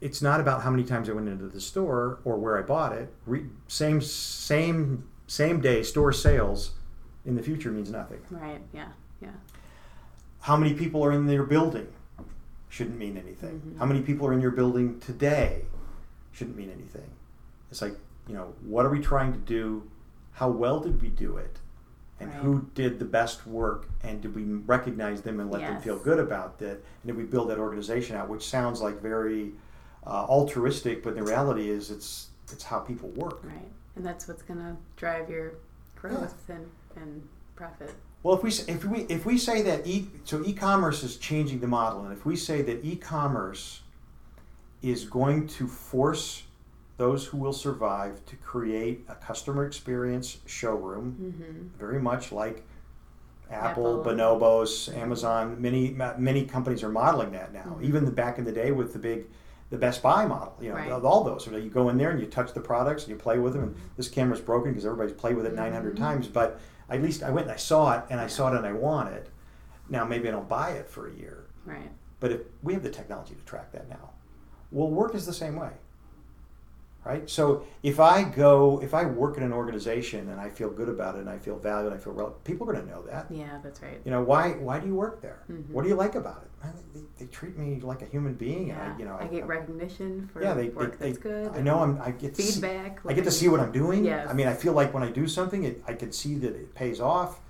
It's 0.00 0.20
not 0.22 0.40
about 0.40 0.62
how 0.62 0.70
many 0.70 0.84
times 0.84 1.08
i 1.08 1.12
went 1.12 1.28
into 1.28 1.46
the 1.46 1.60
store 1.60 2.18
or 2.24 2.36
where 2.36 2.58
i 2.58 2.62
bought 2.62 2.92
it 2.92 3.12
Re- 3.26 3.46
same 3.68 4.00
same 4.00 5.04
same 5.26 5.60
day 5.60 5.82
store 5.82 6.12
sales 6.12 6.72
in 7.24 7.34
the 7.34 7.42
future 7.42 7.70
means 7.70 7.90
nothing 7.90 8.20
Right. 8.30 8.60
Yeah. 8.72 8.88
Yeah. 9.20 9.30
how 10.40 10.56
many 10.56 10.74
people 10.74 11.04
are 11.04 11.12
in 11.12 11.28
your 11.28 11.44
building 11.44 11.88
shouldn't 12.68 12.98
mean 12.98 13.16
anything. 13.16 13.62
Mhm. 13.64 13.78
How 13.78 13.86
many 13.86 14.02
people 14.02 14.26
are 14.26 14.32
in 14.34 14.40
your 14.40 14.50
building 14.50 15.00
today 15.00 15.64
shouldn't 16.32 16.56
mean 16.58 16.68
anything. 16.68 17.08
It's 17.70 17.80
like, 17.80 17.96
you 18.28 18.34
know, 18.34 18.52
what 18.66 18.84
are 18.84 18.90
we 18.90 19.00
trying 19.00 19.32
to 19.32 19.38
do? 19.38 19.84
How 20.32 20.50
well 20.50 20.80
did 20.80 21.00
we 21.00 21.08
do 21.08 21.38
it? 21.38 21.58
And 22.20 22.28
Right. 22.30 22.40
who 22.40 22.66
did 22.74 22.98
the 22.98 23.04
best 23.06 23.46
work? 23.46 23.86
And 24.02 24.20
did 24.20 24.34
we 24.34 24.42
recognize 24.44 25.22
them 25.22 25.40
and 25.40 25.50
let 25.50 25.62
them 25.62 25.80
feel 25.80 25.98
good 25.98 26.18
about 26.18 26.58
that? 26.58 26.72
And 26.72 27.06
did 27.06 27.16
we 27.16 27.22
build 27.24 27.48
that 27.50 27.58
organization 27.58 28.14
out? 28.16 28.28
Which 28.28 28.46
sounds 28.46 28.82
like 28.82 29.00
very 29.00 29.52
uh, 30.06 30.26
altruistic, 30.28 31.02
but 31.02 31.14
the 31.16 31.22
reality 31.22 31.68
is 31.70 31.90
it's 31.90 32.28
it's 32.52 32.62
how 32.62 32.78
people 32.78 33.08
work. 33.10 33.40
Right. 33.45 33.69
And 33.97 34.04
that's 34.06 34.28
what's 34.28 34.42
going 34.42 34.60
to 34.60 34.76
drive 34.97 35.28
your 35.30 35.54
growth 35.97 36.49
and 36.49 36.66
and 36.97 37.26
profit. 37.56 37.92
Well, 38.23 38.34
if 38.36 38.42
we 38.42 38.50
if 38.50 38.84
we 38.84 39.00
if 39.02 39.26
we 39.26 39.38
say 39.38 39.62
that 39.62 39.86
e 39.86 40.08
so 40.25 40.42
e-commerce 40.45 41.02
is 41.02 41.16
changing 41.16 41.60
the 41.60 41.66
model, 41.69 42.02
and 42.04 42.12
if 42.12 42.25
we 42.26 42.36
say 42.36 42.62
that 42.62 42.84
e-commerce 42.84 43.82
is 44.82 45.04
going 45.04 45.47
to 45.49 45.66
force 45.66 46.42
those 46.99 47.26
who 47.26 47.36
will 47.38 47.52
survive 47.52 48.25
to 48.26 48.36
create 48.36 49.04
a 49.08 49.14
customer 49.14 49.66
experience 49.66 50.38
showroom, 50.47 51.16
Mm-hmm. 51.21 51.78
very 51.78 52.00
much 52.00 52.32
like 52.32 52.62
Apple, 53.50 54.00
Apple. 54.00 54.04
Bonobos, 54.04 54.95
Amazon. 54.97 55.60
Many 55.60 55.90
many 56.19 56.45
companies 56.47 56.82
are 56.82 56.88
modeling 56.88 57.32
that 57.32 57.52
now. 57.52 57.76
Mhm. 57.78 57.84
Even 57.84 58.04
the, 58.04 58.10
back 58.10 58.38
in 58.38 58.45
the 58.45 58.52
day 58.52 58.73
with 58.73 58.92
the 58.92 58.99
big, 58.99 59.26
the 59.70 59.76
Best 59.78 60.02
Buy 60.02 60.26
model. 60.26 60.54
You 60.60 60.70
know, 60.70 60.76
Right. 60.76 60.90
all 60.90 61.24
those. 61.24 61.46
You 61.46 61.70
go 61.70 61.88
in 61.88 61.98
there 61.98 62.10
and 62.10 62.20
you 62.20 62.26
touch 62.26 62.52
the 62.52 62.60
products 62.60 63.02
and 63.04 63.10
you 63.10 63.16
play 63.16 63.38
with 63.38 63.52
them. 63.54 63.62
And 63.62 63.76
this 63.96 64.08
camera's 64.08 64.40
broken 64.40 64.70
because 64.70 64.86
everybody's 64.86 65.16
played 65.16 65.36
with 65.36 65.46
it 65.46 65.54
900 65.54 65.94
Mhm. 65.94 65.98
times. 65.98 66.28
But 66.28 66.58
at 66.88 67.02
least 67.02 67.22
I 67.22 67.30
went 67.30 67.46
and 67.46 67.52
I 67.52 67.56
saw 67.56 67.94
it 67.98 68.04
and 68.10 68.20
I 68.20 68.24
Yeah. 68.24 68.28
saw 68.28 68.52
it 68.52 68.56
and 68.56 68.66
I 68.66 68.72
want 68.72 69.12
it. 69.12 69.28
Now 69.88 70.04
maybe 70.04 70.28
I 70.28 70.32
don't 70.32 70.48
buy 70.48 70.70
it 70.70 70.88
for 70.88 71.08
a 71.08 71.12
year. 71.12 71.44
Right. 71.64 71.90
But 72.20 72.32
if 72.32 72.40
we 72.62 72.74
have 72.74 72.82
the 72.82 72.90
technology 72.90 73.34
to 73.34 73.44
track 73.44 73.72
that 73.72 73.88
now, 73.88 74.10
well, 74.70 74.88
work 74.88 75.14
is 75.14 75.26
the 75.26 75.32
same 75.32 75.56
way, 75.56 75.70
right? 77.06 77.30
So 77.30 77.64
if 77.82 78.00
I 78.00 78.25
go, 78.25 78.80
if 78.82 78.92
I 78.92 79.04
work 79.04 79.36
in 79.36 79.42
an 79.45 79.52
organization 79.52 80.28
and 80.28 80.40
I 80.40 80.50
feel 80.50 80.69
good 80.71 80.88
about 80.88 81.14
it 81.14 81.21
and 81.21 81.30
I 81.30 81.38
feel 81.38 81.56
valued, 81.58 81.92
and 81.92 82.00
I 82.00 82.02
feel 82.02 82.12
relevant, 82.12 82.42
people 82.45 82.69
are 82.69 82.73
going 82.73 82.84
to 82.84 82.90
know 82.90 83.02
that. 83.02 83.26
Yeah, 83.30 83.58
that's 83.62 83.80
right. 83.80 84.00
You 84.04 84.10
know, 84.10 84.23
why? 84.23 84.50
Why 84.52 84.80
do 84.80 84.86
you 84.86 84.95
work 84.95 85.23
there? 85.23 85.45
Mhm. 85.50 85.71
What 85.71 85.82
do 85.82 85.88
you 85.88 85.95
like 85.95 86.16
about 86.16 86.42
it? 86.42 86.64
Man, 86.64 86.75
they, 86.95 87.00
they 87.25 87.30
treat 87.30 87.56
me 87.56 87.80
like 87.80 88.02
a 88.02 88.06
human 88.06 88.34
being. 88.34 88.69
Yeah. 88.69 88.92
I, 88.95 88.99
you 88.99 89.04
know, 89.04 89.16
I 89.21 89.26
get 89.28 89.47
recognition 89.47 90.28
for 90.32 90.42
yeah, 90.42 90.54
they, 90.54 90.69
work 90.71 90.99
they, 90.99 91.06
that's 91.12 91.19
they- 91.19 91.30
good. 91.30 91.52
I 91.54 91.60
know 91.60 91.78
I'm. 91.78 92.00
I 92.02 92.10
get 92.10 92.34
to 92.34 92.42
see- 92.42 92.60
feedback. 92.60 93.00
I 93.06 93.12
get 93.12 93.25
to 93.25 93.30
see 93.30 93.49
what 93.49 93.60
I'm 93.60 93.73
doing. 93.73 94.04
Yes. 94.04 94.28
I 94.28 94.32
mean, 94.32 94.49
I 94.49 94.54
feel 94.54 94.73
like 94.73 94.92
when 94.92 95.02
I 95.04 95.10
do 95.10 95.28
something, 95.28 95.62
it, 95.64 95.82
I 95.86 95.95
can 95.95 96.10
see 96.12 96.34
that 96.36 96.54
it 96.54 96.75
pays 96.75 97.00
off. 97.00 97.40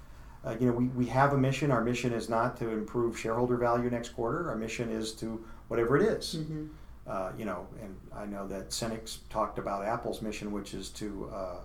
Uh, 0.45 0.55
you 0.61 0.67
know, 0.67 0.73
we, 0.73 0.85
we 0.89 1.07
have 1.07 1.33
a 1.33 1.39
mission. 1.39 1.71
Our 1.73 1.83
mission 1.83 2.13
is 2.13 2.29
not 2.29 2.57
to 2.59 2.69
improve 2.71 3.19
shareholder 3.19 3.57
value 3.57 3.91
next 3.91 4.11
quarter. 4.11 4.49
Our 4.51 4.57
mission 4.57 4.91
is 4.91 5.13
to 5.15 5.45
whatever 5.69 5.97
it 5.97 6.03
is. 6.05 6.35
hmm 6.35 6.67
Uh, 7.09 7.31
you 7.39 7.45
know, 7.45 7.67
and 7.81 7.97
I 8.15 8.27
know 8.27 8.49
that 8.49 8.71
Sinek 8.71 9.19
talked 9.31 9.59
about 9.59 9.85
Apple's 9.85 10.21
mission, 10.23 10.51
which 10.51 10.75
is 10.75 10.89
to 10.91 11.31
uh, 11.33 11.57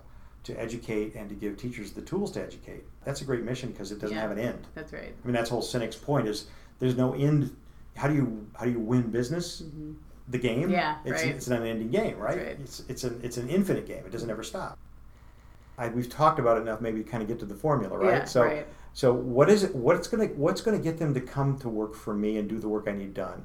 to 0.44 0.60
educate 0.60 1.14
and 1.14 1.28
to 1.28 1.34
give 1.34 1.56
teachers 1.56 1.92
the 1.92 2.02
tools 2.02 2.30
to 2.32 2.42
educate. 2.42 2.84
That's 3.04 3.20
a 3.22 3.24
great 3.24 3.42
mission 3.42 3.70
because 3.70 3.90
it 3.92 3.98
doesn't 4.00 4.16
Yeah. 4.16 4.22
have 4.22 4.30
an 4.30 4.38
end. 4.38 4.66
That's 4.74 4.92
right. 4.92 5.12
I 5.22 5.26
mean, 5.26 5.34
that's 5.34 5.50
whole 5.50 5.62
Sinek's 5.62 5.96
point 5.96 6.28
is 6.28 6.46
there's 6.78 6.96
no 6.96 7.14
end. 7.14 7.56
How 7.96 8.08
do 8.08 8.14
you 8.14 8.46
how 8.54 8.64
do 8.66 8.70
you 8.70 8.78
win 8.78 9.10
business? 9.10 9.60
hmm 9.60 9.92
The 10.28 10.38
game. 10.38 10.70
Yeah, 10.70 10.98
it's, 11.04 11.22
right. 11.22 11.34
it's 11.34 11.46
an 11.48 11.54
unending 11.54 11.90
game, 11.90 12.18
right? 12.18 12.38
right. 12.38 12.58
It's 12.60 12.82
it's 12.88 13.02
an 13.04 13.20
it's 13.22 13.36
an 13.36 13.48
infinite 13.48 13.86
game. 13.86 14.04
It 14.06 14.12
doesn't 14.12 14.30
ever 14.30 14.44
stop. 14.44 14.78
I, 15.78 15.88
we've 15.88 16.08
talked 16.08 16.38
about 16.38 16.58
it 16.58 16.60
enough. 16.60 16.80
Maybe 16.80 17.02
kind 17.02 17.22
of 17.22 17.28
get 17.28 17.40
to 17.40 17.46
the 17.46 17.54
formula, 17.56 17.98
right? 17.98 18.18
Yeah, 18.18 18.24
so 18.24 18.44
right. 18.44 18.66
so 18.92 19.12
what 19.12 19.50
is 19.50 19.64
it? 19.64 19.74
What's 19.74 20.06
gonna 20.06 20.26
what's 20.26 20.60
gonna 20.60 20.78
get 20.78 20.98
them 20.98 21.12
to 21.14 21.20
come 21.20 21.58
to 21.58 21.68
work 21.68 21.94
for 21.96 22.14
me 22.14 22.36
and 22.38 22.48
do 22.48 22.58
the 22.60 22.68
work 22.68 22.86
I 22.86 22.92
need 22.92 23.14
done? 23.14 23.44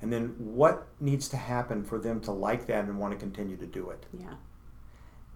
And 0.00 0.12
then 0.12 0.34
what 0.38 0.86
needs 1.00 1.28
to 1.30 1.36
happen 1.36 1.82
for 1.82 1.98
them 1.98 2.20
to 2.20 2.30
like 2.32 2.66
that 2.66 2.84
and 2.84 2.98
want 3.00 3.12
to 3.14 3.18
continue 3.18 3.56
to 3.56 3.66
do 3.66 3.90
it? 3.90 4.06
Yeah. 4.12 4.34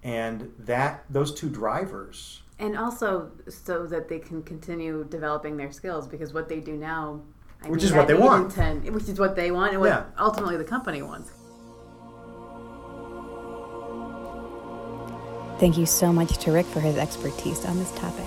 And 0.05 0.53
that 0.59 1.05
those 1.11 1.35
two 1.35 1.48
drivers. 1.48 2.42
And 2.59 2.77
also 2.79 3.31
so 3.48 3.87
that 3.87 4.09
they 4.09 4.18
can 4.20 4.42
continue 4.42 5.05
developing 5.09 5.57
their 5.57 5.72
skills 5.72 6.07
because 6.07 6.33
what 6.33 6.48
they 6.48 6.61
do 6.61 6.77
now, 6.77 7.20
I 7.64 7.68
Which 7.68 7.83
mean, 7.83 7.90
is 7.90 7.96
what 7.96 8.07
they 8.09 8.14
want. 8.14 8.53
Edenton- 8.57 8.92
which 8.92 9.09
is 9.09 9.18
what 9.18 9.35
they 9.37 9.51
want, 9.51 9.72
and 9.72 9.81
what 9.81 9.88
Yeah. 9.90 10.05
ultimately 10.18 10.57
the 10.57 10.64
company 10.64 11.03
wants. 11.03 11.33
Thank 15.59 15.77
you 15.79 15.87
so 15.87 16.12
much 16.12 16.38
to 16.38 16.51
Rick 16.53 16.66
for 16.66 16.81
his 16.81 16.96
expertise 16.96 17.64
on 17.64 17.79
this 17.79 17.92
topic. 17.92 18.27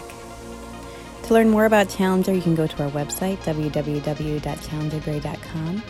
To 1.24 1.34
learn 1.34 1.50
more 1.50 1.66
about 1.66 1.90
Challenger, 1.90 2.34
you 2.34 2.42
can 2.42 2.56
go 2.56 2.66
to 2.68 2.84
our 2.84 2.90
website, 2.92 3.38
www.challengergray.com. 3.40 5.84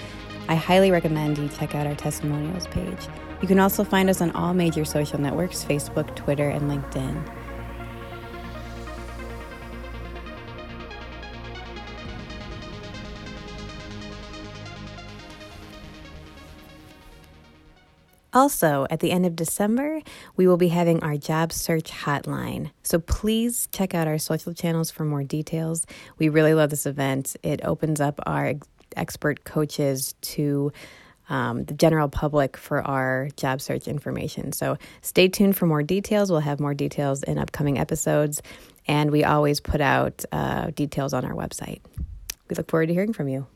I 0.48 0.56
highly 0.56 0.92
recommend 0.92 1.38
you 1.38 1.50
check 1.50 1.74
out 1.74 1.88
our 1.88 1.96
testimonials 1.96 2.68
page. 2.68 3.08
You 3.42 3.48
can 3.48 3.60
also 3.60 3.84
find 3.84 4.10
us 4.10 4.22
on 4.22 4.32
all 4.32 4.54
major 4.54 4.86
social 4.86 5.20
networks 5.20 5.64
Facebook, 5.64 6.16
Twitter, 6.16 6.50
and 6.50 6.70
LinkedIn. 6.70 7.32
Also, 18.36 18.86
at 18.90 19.00
the 19.00 19.12
end 19.12 19.26
of 19.26 19.34
December, 19.34 20.02
we 20.36 20.46
will 20.46 20.58
be 20.58 20.68
having 20.68 21.02
our 21.02 21.16
job 21.16 21.54
search 21.54 21.90
hotline. 21.90 22.70
So 22.84 23.00
please 23.00 23.70
check 23.72 23.96
out 23.96 24.10
our 24.10 24.18
social 24.18 24.54
channels 24.54 24.92
for 24.92 25.06
more 25.06 25.24
details. 25.24 25.88
We 26.18 26.28
really 26.28 26.54
love 26.54 26.70
this 26.70 26.86
event. 26.86 27.38
It 27.44 27.62
opens 27.64 28.02
up 28.02 28.20
our 28.26 28.56
expert 28.96 29.44
coaches 29.44 30.16
to 30.22 30.72
um, 31.30 31.66
the 31.66 31.74
general 31.74 32.08
public 32.08 32.56
for 32.56 32.82
our 32.82 33.30
job 33.36 33.62
search 33.62 33.88
information. 33.88 34.52
So 34.52 34.78
stay 35.02 35.28
tuned 35.28 35.58
for 35.58 35.66
more 35.66 35.84
details. 35.84 36.30
We'll 36.30 36.40
have 36.42 36.60
more 36.60 36.74
details 36.74 37.24
in 37.24 37.38
upcoming 37.38 37.80
episodes, 37.80 38.42
and 38.88 39.12
we 39.12 39.24
always 39.24 39.60
put 39.60 39.82
out 39.82 40.24
uh, 40.32 40.72
details 40.72 41.14
on 41.14 41.26
our 41.26 41.34
website. 41.34 41.82
We 42.48 42.56
look 42.56 42.70
forward 42.70 42.88
to 42.88 42.94
hearing 42.94 43.14
from 43.14 43.28
you. 43.28 43.48